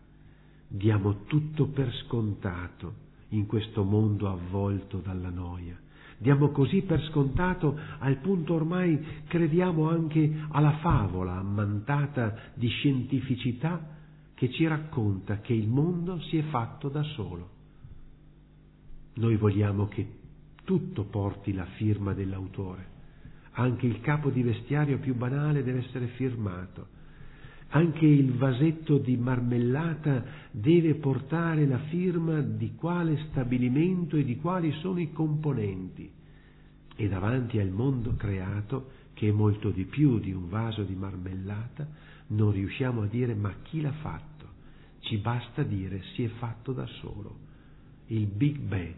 [0.68, 2.94] Diamo tutto per scontato
[3.30, 5.80] in questo mondo avvolto dalla noia.
[6.18, 14.00] Diamo così per scontato al punto ormai crediamo anche alla favola ammantata di scientificità
[14.42, 17.50] che ci racconta che il mondo si è fatto da solo.
[19.18, 20.16] Noi vogliamo che
[20.64, 22.88] tutto porti la firma dell'autore.
[23.52, 26.88] Anche il capo di vestiario più banale deve essere firmato.
[27.68, 34.72] Anche il vasetto di marmellata deve portare la firma di quale stabilimento e di quali
[34.80, 36.12] sono i componenti.
[36.96, 41.88] E davanti al mondo creato, che è molto di più di un vaso di marmellata,
[42.30, 44.31] non riusciamo a dire ma chi l'ha fatto.
[45.02, 47.50] Ci basta dire si è fatto da solo.
[48.08, 48.96] Il Big Bang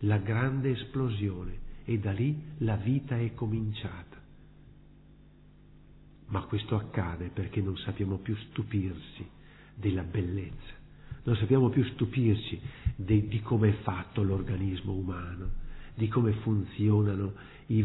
[0.00, 4.16] la grande esplosione e da lì la vita è cominciata.
[6.28, 9.26] Ma questo accade perché non sappiamo più stupirsi
[9.74, 10.74] della bellezza,
[11.22, 12.60] non sappiamo più stupirci
[12.96, 17.32] di, di come è fatto l'organismo umano, di come funzionano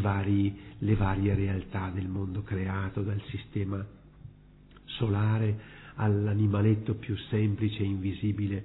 [0.00, 3.84] vari, le varie realtà del mondo creato, dal sistema
[4.84, 8.64] solare all'animaletto più semplice e invisibile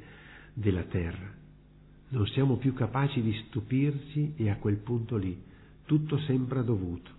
[0.54, 1.38] della Terra
[2.10, 5.38] non siamo più capaci di stupirci e a quel punto lì
[5.86, 7.12] tutto sembra dovuto.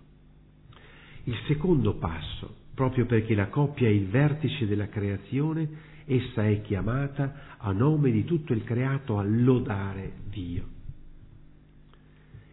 [1.23, 7.57] Il secondo passo, proprio perché la coppia è il vertice della creazione, essa è chiamata
[7.57, 10.77] a nome di tutto il creato a lodare Dio.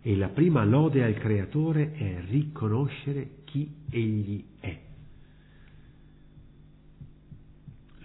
[0.03, 4.86] E la prima lode al creatore è riconoscere chi egli è.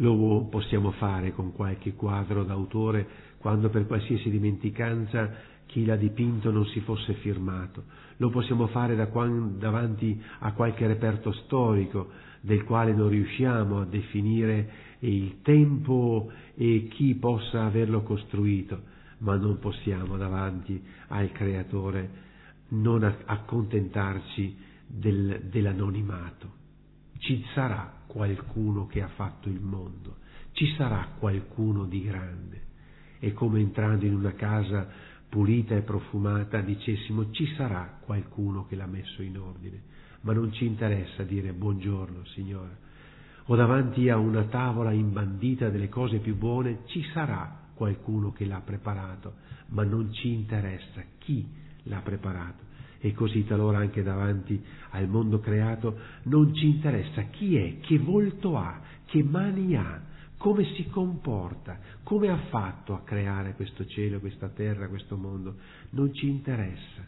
[0.02, 5.32] Lo possiamo fare con qualche quadro d'autore quando per qualsiasi dimenticanza
[5.68, 7.84] chi l'ha dipinto non si fosse firmato.
[8.18, 12.10] Lo possiamo fare da quando, davanti a qualche reperto storico
[12.42, 18.82] del quale non riusciamo a definire il tempo e chi possa averlo costruito,
[19.20, 22.10] ma non possiamo davanti al Creatore
[22.70, 26.60] non accontentarci del, dell'anonimato.
[27.20, 30.18] Ci sarà qualcuno che ha fatto il mondo,
[30.52, 32.62] ci sarà qualcuno di grande.
[33.20, 34.86] E come entrando in una casa
[35.30, 39.82] pulita e profumata dicessimo ci sarà qualcuno che l'ha messo in ordine,
[40.22, 42.90] ma non ci interessa dire buongiorno Signore.
[43.46, 48.60] O davanti a una tavola imbandita delle cose più buone ci sarà qualcuno che l'ha
[48.60, 49.36] preparato,
[49.68, 51.48] ma non ci interessa chi
[51.84, 52.71] l'ha preparato.
[53.02, 58.58] E così talora anche davanti al mondo creato non ci interessa chi è, che volto
[58.58, 60.02] ha, che mani ha,
[60.38, 65.56] come si comporta, come ha fatto a creare questo cielo, questa terra, questo mondo,
[65.92, 67.06] non ci interessa.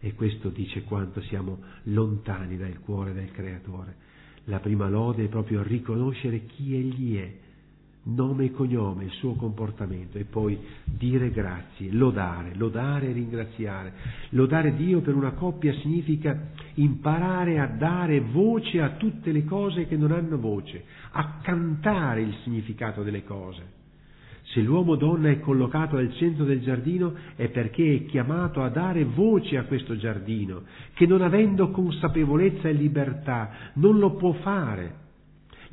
[0.00, 3.96] E questo dice quanto siamo lontani dal cuore del Creatore.
[4.44, 7.34] La prima lode è proprio riconoscere chi Egli è,
[8.06, 13.92] nome e cognome, il suo comportamento e poi dire grazie, lodare, lodare e ringraziare.
[14.30, 19.96] Lodare Dio per una coppia significa imparare a dare voce a tutte le cose che
[19.96, 23.74] non hanno voce, a cantare il significato delle cose.
[24.52, 29.04] Se l'uomo donna è collocato al centro del giardino è perché è chiamato a dare
[29.04, 30.62] voce a questo giardino,
[30.94, 35.04] che non avendo consapevolezza e libertà non lo può fare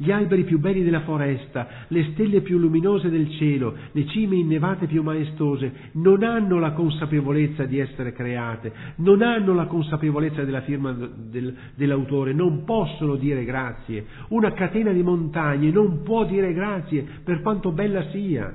[0.03, 4.85] gli alberi più belli della foresta, le stelle più luminose del cielo, le cime innevate
[4.85, 10.91] più maestose, non hanno la consapevolezza di essere create, non hanno la consapevolezza della firma
[10.91, 14.05] del, dell'autore, non possono dire grazie.
[14.29, 18.53] Una catena di montagne non può dire grazie per quanto bella sia.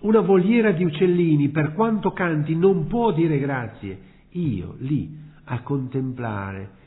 [0.00, 3.98] Una voliera di uccellini, per quanto canti, non può dire grazie.
[4.30, 6.82] Io lì a contemplare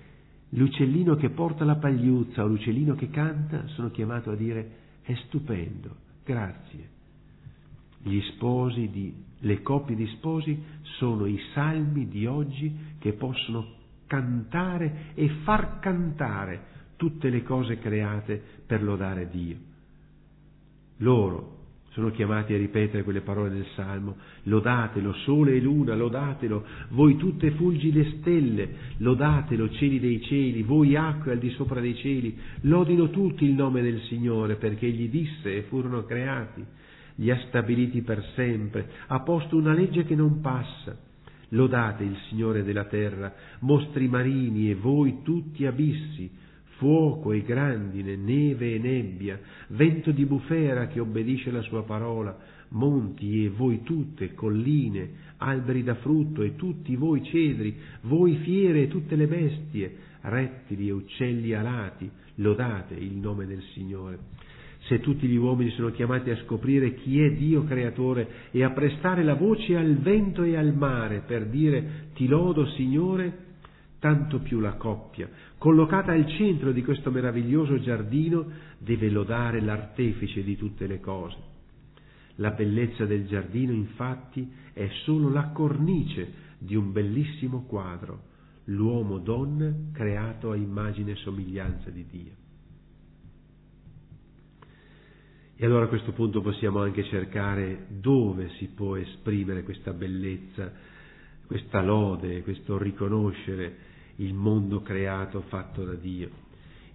[0.49, 4.71] L'uccellino che porta la pagliuzza o l'uccellino che canta sono chiamato a dire
[5.01, 6.95] è stupendo, grazie.
[8.03, 10.57] Gli sposi, di, le coppie di sposi
[10.97, 13.75] sono i salmi di oggi che possono
[14.07, 19.57] cantare e far cantare tutte le cose create per lodare Dio.
[20.97, 21.56] Loro
[21.97, 27.49] sono chiamati a ripetere quelle parole del Salmo, lodatelo sole e luna, lodatelo, voi tutte
[27.49, 33.45] fulgide stelle, lodatelo cieli dei cieli, voi acque al di sopra dei cieli, lodino tutti
[33.45, 36.63] il nome del Signore, perché egli disse e furono creati,
[37.15, 40.95] li ha stabiliti per sempre, ha posto una legge che non passa.
[41.51, 46.29] Lodate il Signore della terra, mostri marini e voi tutti abissi,
[46.77, 52.37] fuoco e grandine, neve e nebbia, vento di bufera che obbedisce alla sua parola,
[52.69, 58.87] monti e voi tutte, colline, alberi da frutto e tutti voi cedri, voi fiere e
[58.87, 64.35] tutte le bestie, rettili e uccelli alati, lodate il nome del Signore.
[64.81, 69.23] Se tutti gli uomini sono chiamati a scoprire chi è Dio creatore e a prestare
[69.23, 73.46] la voce al vento e al mare per dire ti lodo Signore,
[73.99, 78.45] tanto più la coppia, collocata al centro di questo meraviglioso giardino,
[78.77, 81.55] deve lodare l'artefice di tutte le cose.
[82.35, 88.23] La bellezza del giardino, infatti, è solo la cornice di un bellissimo quadro,
[88.65, 92.45] l'uomo-donna creato a immagine e somiglianza di Dio.
[95.59, 100.71] E allora a questo punto possiamo anche cercare dove si può esprimere questa bellezza,
[101.47, 103.77] questa lode, questo riconoscere
[104.17, 106.29] il mondo creato fatto da Dio.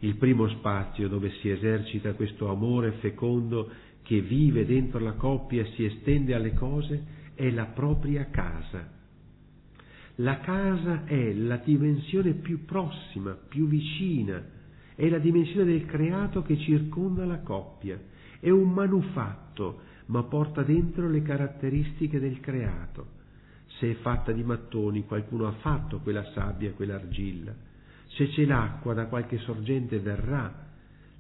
[0.01, 3.71] Il primo spazio dove si esercita questo amore fecondo
[4.03, 9.01] che vive dentro la coppia e si estende alle cose è la propria casa.
[10.17, 14.45] La casa è la dimensione più prossima, più vicina,
[14.95, 17.99] è la dimensione del creato che circonda la coppia,
[18.39, 23.21] è un manufatto, ma porta dentro le caratteristiche del creato
[23.83, 27.53] se è fatta di mattoni, qualcuno ha fatto quella sabbia quell'argilla.
[28.11, 30.71] Se c'è l'acqua da qualche sorgente verrà.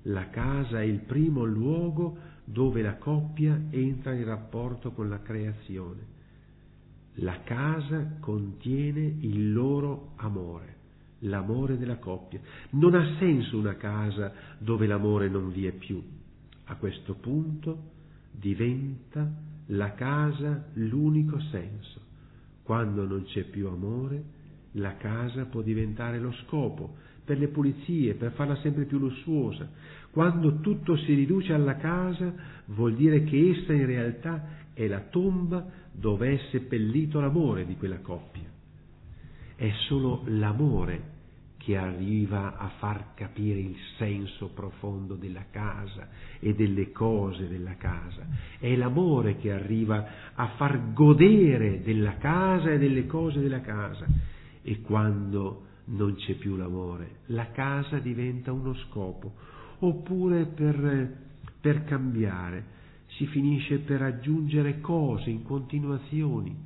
[0.02, 6.10] La casa è il primo luogo dove la coppia entra in rapporto con la creazione.
[7.14, 10.76] La casa contiene il loro amore,
[11.20, 12.40] l'amore della coppia.
[12.70, 16.00] Non ha senso una casa dove l'amore non vi è più.
[16.66, 17.90] A questo punto
[18.30, 19.28] diventa
[19.66, 22.10] la casa l'unico senso.
[22.62, 24.22] Quando non c'è più amore,
[24.72, 29.68] la casa può diventare lo scopo, per le pulizie, per farla sempre più lussuosa.
[30.10, 32.32] Quando tutto si riduce alla casa,
[32.66, 37.98] vuol dire che essa in realtà è la tomba dove è seppellito l'amore di quella
[37.98, 38.50] coppia.
[39.54, 41.11] È solo l'amore
[41.62, 46.08] che arriva a far capire il senso profondo della casa
[46.40, 48.26] e delle cose della casa.
[48.58, 50.04] È l'amore che arriva
[50.34, 54.06] a far godere della casa e delle cose della casa.
[54.60, 59.34] E quando non c'è più l'amore, la casa diventa uno scopo,
[59.78, 61.16] oppure per,
[61.60, 62.80] per cambiare
[63.16, 66.56] si finisce per aggiungere cose in continuazioni.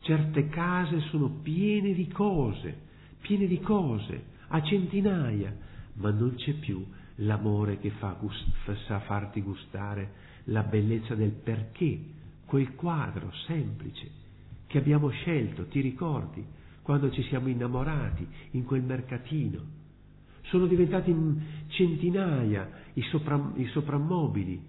[0.00, 2.88] Certe case sono piene di cose,
[3.20, 5.54] piene di cose, a centinaia,
[5.94, 6.84] ma non c'è più
[7.16, 10.12] l'amore che fa gust- sa farti gustare
[10.44, 12.00] la bellezza del perché,
[12.46, 14.18] quel quadro semplice
[14.66, 16.44] che abbiamo scelto, ti ricordi,
[16.82, 19.78] quando ci siamo innamorati in quel mercatino.
[20.42, 21.14] Sono diventati
[21.68, 24.60] centinaia i, sopra- i soprammobili,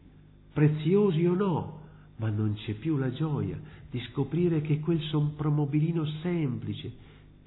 [0.53, 1.79] preziosi o no,
[2.17, 6.91] ma non c'è più la gioia di scoprire che quel sopramobilino semplice,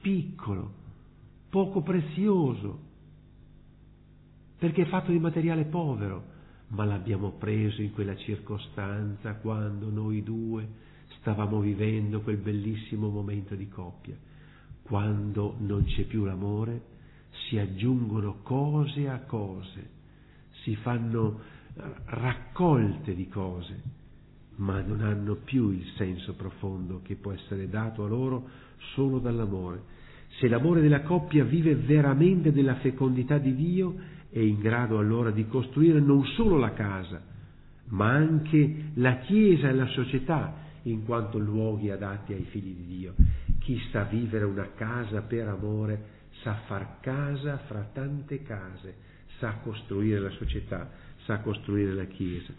[0.01, 0.83] piccolo,
[1.55, 2.81] poco prezioso,
[4.59, 6.25] perché è fatto di materiale povero,
[6.71, 10.69] ma l'abbiamo preso in quella circostanza quando noi due
[11.21, 14.17] stavamo vivendo quel bellissimo momento di coppia.
[14.83, 16.83] Quando non c'è più l'amore,
[17.47, 19.91] si aggiungono cose a cose,
[20.65, 21.39] si fanno
[22.07, 23.81] raccolte di cose,
[24.57, 28.49] ma non hanno più il senso profondo che può essere dato a loro
[28.97, 30.03] solo dall'amore.
[30.39, 33.95] Se l'amore della coppia vive veramente della fecondità di Dio,
[34.31, 37.23] è in grado allora di costruire non solo la casa,
[37.91, 43.15] ma anche la Chiesa e la società in quanto luoghi adatti ai figli di Dio.
[43.61, 46.13] Chi sa vivere una casa per amore
[46.43, 48.97] sa far casa fra tante case,
[49.39, 50.91] sa costruire la società,
[51.27, 52.53] sa costruire la Chiesa.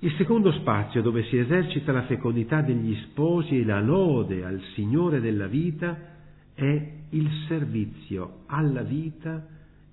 [0.00, 5.20] Il secondo spazio dove si esercita la fecondità degli sposi e la lode al Signore
[5.20, 6.14] della vita
[6.56, 9.46] è il servizio alla vita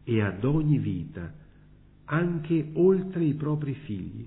[0.05, 1.31] e ad ogni vita,
[2.05, 4.25] anche oltre i propri figli.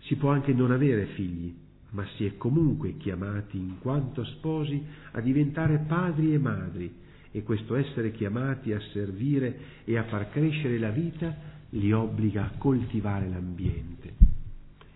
[0.00, 1.54] Si può anche non avere figli,
[1.90, 6.94] ma si è comunque chiamati in quanto sposi a diventare padri e madri
[7.30, 11.36] e questo essere chiamati a servire e a far crescere la vita
[11.70, 14.14] li obbliga a coltivare l'ambiente.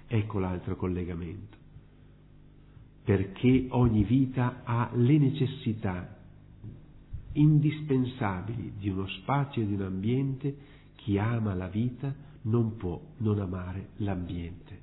[0.06, 1.63] Ecco l'altro collegamento
[3.04, 6.16] perché ogni vita ha le necessità
[7.32, 10.56] indispensabili di uno spazio e di un ambiente,
[10.96, 14.80] chi ama la vita non può non amare l'ambiente.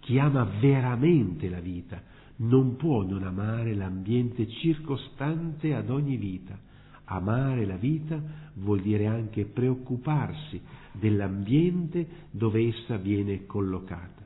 [0.00, 2.02] Chi ama veramente la vita
[2.36, 6.58] non può non amare l'ambiente circostante ad ogni vita.
[7.06, 8.20] Amare la vita
[8.54, 10.60] vuol dire anche preoccuparsi
[10.92, 14.22] dell'ambiente dove essa viene collocata.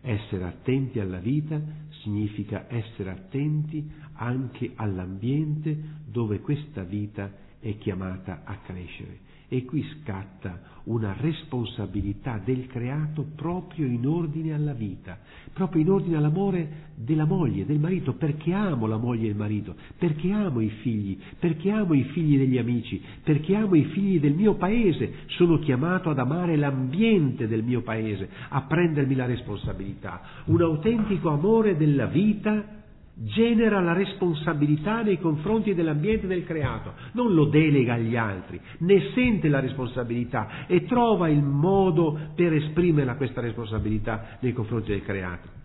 [0.00, 1.60] Essere attenti alla vita
[2.02, 5.76] significa essere attenti anche all'ambiente
[6.06, 9.30] dove questa vita è chiamata a crescere.
[9.52, 15.18] E qui scatta una responsabilità del creato proprio in ordine alla vita,
[15.52, 19.74] proprio in ordine all'amore della moglie, del marito, perché amo la moglie e il marito,
[19.98, 24.32] perché amo i figli, perché amo i figli degli amici, perché amo i figli del
[24.32, 30.62] mio paese, sono chiamato ad amare l'ambiente del mio paese, a prendermi la responsabilità, un
[30.62, 32.80] autentico amore della vita
[33.14, 39.48] genera la responsabilità nei confronti dell'ambiente del creato, non lo delega agli altri, ne sente
[39.48, 45.60] la responsabilità e trova il modo per esprimere questa responsabilità nei confronti del creato.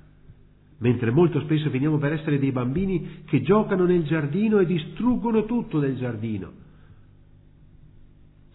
[0.80, 5.80] Mentre molto spesso finiamo per essere dei bambini che giocano nel giardino e distruggono tutto
[5.80, 6.52] del giardino,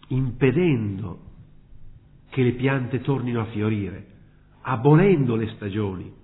[0.09, 1.19] impedendo
[2.29, 4.07] che le piante tornino a fiorire,
[4.61, 6.21] abolendo le stagioni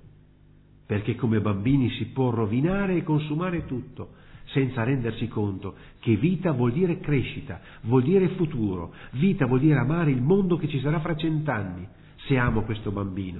[0.89, 4.13] perché come bambini si può rovinare e consumare tutto,
[4.45, 10.09] senza rendersi conto che vita vuol dire crescita, vuol dire futuro, vita vuol dire amare
[10.09, 11.87] il mondo che ci sarà fra cent'anni,
[12.25, 13.39] se amo questo bambino,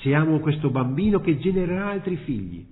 [0.00, 2.64] se amo questo bambino che genererà altri figli.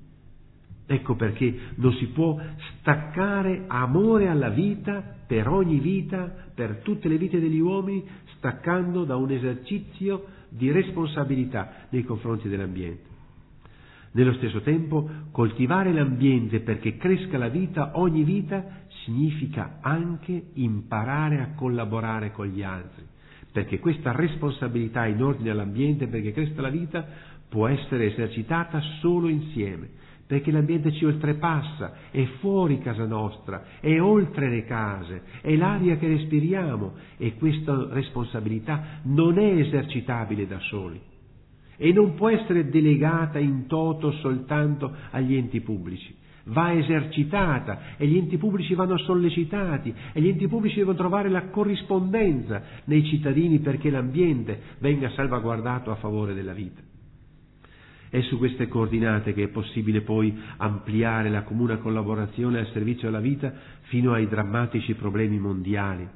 [0.86, 2.40] Ecco perché non si può
[2.80, 8.02] staccare amore alla vita per ogni vita, per tutte le vite degli uomini,
[8.38, 13.15] staccando da un esercizio di responsabilità nei confronti dell'ambiente.
[14.16, 18.64] Nello stesso tempo, coltivare l'ambiente perché cresca la vita, ogni vita,
[19.04, 23.04] significa anche imparare a collaborare con gli altri,
[23.52, 27.06] perché questa responsabilità in ordine all'ambiente perché cresca la vita
[27.46, 29.90] può essere esercitata solo insieme,
[30.26, 36.08] perché l'ambiente ci oltrepassa, è fuori casa nostra, è oltre le case, è l'aria che
[36.08, 41.14] respiriamo e questa responsabilità non è esercitabile da soli
[41.76, 46.14] e non può essere delegata in toto soltanto agli enti pubblici.
[46.48, 51.48] Va esercitata e gli enti pubblici vanno sollecitati e gli enti pubblici devono trovare la
[51.48, 56.80] corrispondenza nei cittadini perché l'ambiente venga salvaguardato a favore della vita.
[58.08, 63.20] È su queste coordinate che è possibile poi ampliare la comune collaborazione al servizio della
[63.20, 63.52] vita
[63.88, 66.08] fino ai drammatici problemi mondiali,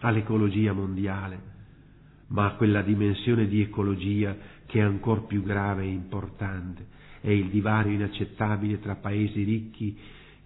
[0.00, 1.40] all'ecologia mondiale,
[2.28, 4.36] ma a quella dimensione di ecologia
[4.66, 6.86] che è ancora più grave e importante,
[7.20, 9.96] è il divario inaccettabile tra paesi ricchi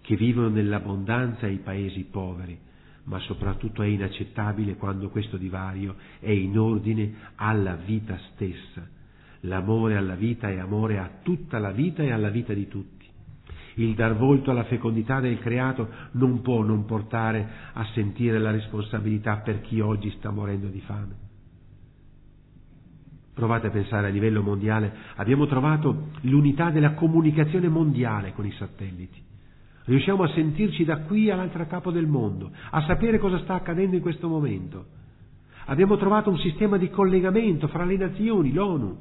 [0.01, 2.57] che vivono nell'abbondanza e i paesi poveri,
[3.03, 8.99] ma soprattutto è inaccettabile quando questo divario è in ordine alla vita stessa
[9.45, 13.07] L'amore alla vita è amore a tutta la vita e alla vita di tutti.
[13.75, 19.37] Il dar volto alla fecondità del creato non può non portare a sentire la responsabilità
[19.37, 21.29] per chi oggi sta morendo di fame.
[23.33, 29.21] Provate a pensare a livello mondiale, abbiamo trovato l'unità della comunicazione mondiale con i satelliti.
[29.85, 34.01] Riusciamo a sentirci da qui all'altra capo del mondo, a sapere cosa sta accadendo in
[34.01, 34.85] questo momento.
[35.65, 38.97] Abbiamo trovato un sistema di collegamento fra le nazioni, l'ONU,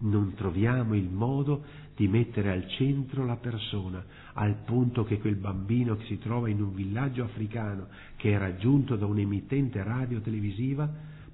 [0.00, 4.02] non troviamo il modo di mettere al centro la persona,
[4.34, 8.96] al punto che quel bambino che si trova in un villaggio africano, che è raggiunto
[8.96, 10.88] da un'emittente radio televisiva,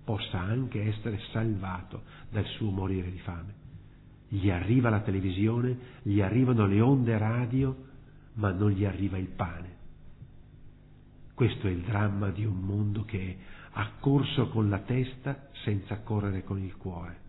[0.06, 3.54] possa anche essere salvato dal suo morire di fame.
[4.28, 7.76] Gli arriva la televisione, gli arrivano le onde radio,
[8.36, 9.74] ma non gli arriva il pane.
[11.34, 13.36] Questo è il dramma di un mondo che
[13.72, 17.24] ha corso con la testa senza correre con il cuore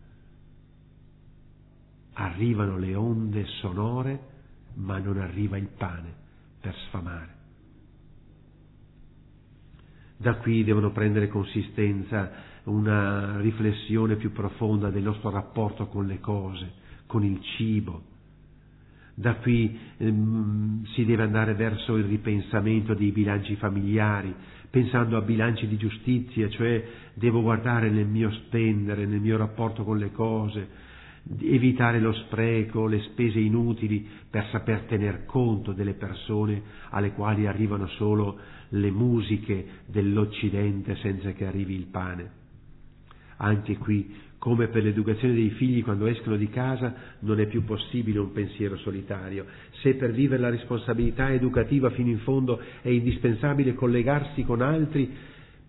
[2.18, 4.36] arrivano le onde sonore,
[4.76, 6.14] ma non arriva il pane
[6.60, 7.37] per sfamare.
[10.18, 12.32] Da qui devono prendere consistenza
[12.64, 16.74] una riflessione più profonda del nostro rapporto con le cose,
[17.06, 18.02] con il cibo.
[19.14, 24.34] Da qui ehm, si deve andare verso il ripensamento dei bilanci familiari,
[24.70, 29.98] pensando a bilanci di giustizia, cioè devo guardare nel mio spendere, nel mio rapporto con
[29.98, 30.68] le cose,
[31.42, 37.88] evitare lo spreco, le spese inutili per saper tener conto delle persone alle quali arrivano
[37.88, 38.38] solo
[38.70, 42.32] le musiche dell'Occidente senza che arrivi il pane.
[43.38, 48.20] Anche qui, come per l'educazione dei figli quando escono di casa, non è più possibile
[48.20, 49.46] un pensiero solitario.
[49.82, 55.10] Se per vivere la responsabilità educativa fino in fondo è indispensabile collegarsi con altri,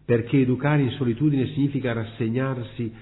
[0.05, 2.93] perché educare in solitudine significa rassegnarsi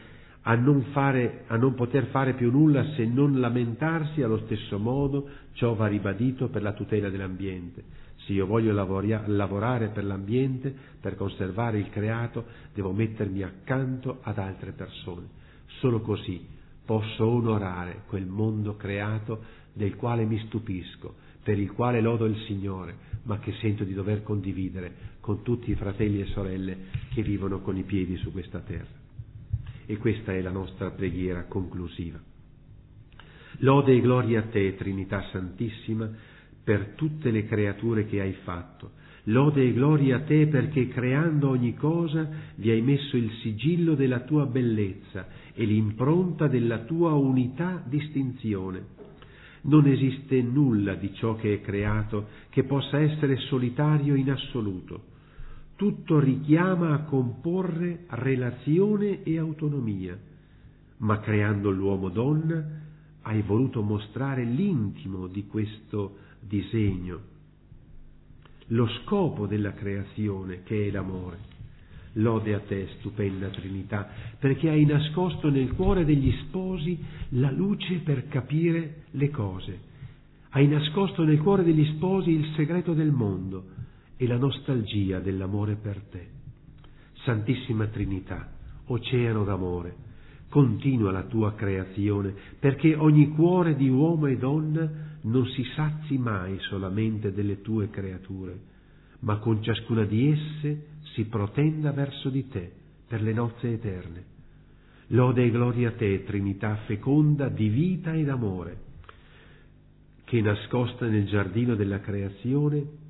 [0.48, 5.28] a non, fare, a non poter fare più nulla se non lamentarsi allo stesso modo,
[5.52, 7.82] ciò va ribadito per la tutela dell'ambiente.
[8.18, 14.38] Se io voglio lavoria, lavorare per l'ambiente, per conservare il creato, devo mettermi accanto ad
[14.38, 15.26] altre persone.
[15.80, 16.46] Solo così
[16.84, 19.42] posso onorare quel mondo creato
[19.72, 24.22] del quale mi stupisco, per il quale lodo il Signore, ma che sento di dover
[24.22, 26.76] condividere con tutti i fratelli e sorelle
[27.12, 29.05] che vivono con i piedi su questa terra
[29.86, 32.20] e questa è la nostra preghiera conclusiva.
[33.60, 36.10] Lode e gloria a te, Trinità Santissima,
[36.62, 38.90] per tutte le creature che hai fatto.
[39.28, 44.20] Lode e gloria a te perché creando ogni cosa vi hai messo il sigillo della
[44.20, 48.94] tua bellezza e l'impronta della tua unità distinzione.
[49.62, 55.14] Non esiste nulla di ciò che è creato che possa essere solitario in assoluto
[55.76, 60.18] tutto richiama a comporre relazione e autonomia,
[60.98, 62.84] ma creando l'uomo-donna
[63.22, 67.20] hai voluto mostrare l'intimo di questo disegno,
[68.68, 71.54] lo scopo della creazione che è l'amore.
[72.14, 74.08] Lode a te, stupenda Trinità,
[74.38, 76.98] perché hai nascosto nel cuore degli sposi
[77.30, 79.80] la luce per capire le cose.
[80.50, 83.75] Hai nascosto nel cuore degli sposi il segreto del mondo
[84.16, 86.28] e la nostalgia dell'amore per te.
[87.24, 88.50] Santissima Trinità,
[88.86, 89.94] oceano d'amore,
[90.48, 94.90] continua la tua creazione, perché ogni cuore di uomo e donna
[95.22, 98.58] non si sazi mai solamente delle tue creature,
[99.20, 102.70] ma con ciascuna di esse si protenda verso di te
[103.08, 104.34] per le nozze eterne.
[105.08, 108.84] Lode e gloria a te, Trinità feconda di vita ed amore,
[110.24, 113.04] che nascosta nel giardino della creazione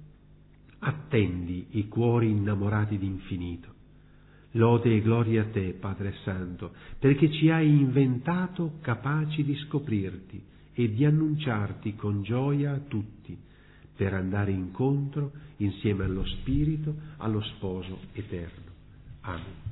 [0.87, 3.75] attendi i cuori innamorati d'infinito.
[4.53, 10.93] Lode e gloria a te, Padre Santo, perché ci hai inventato capaci di scoprirti e
[10.93, 13.37] di annunciarti con gioia a tutti,
[13.97, 18.73] per andare incontro insieme allo Spirito allo sposo eterno.
[19.23, 19.66] Amen.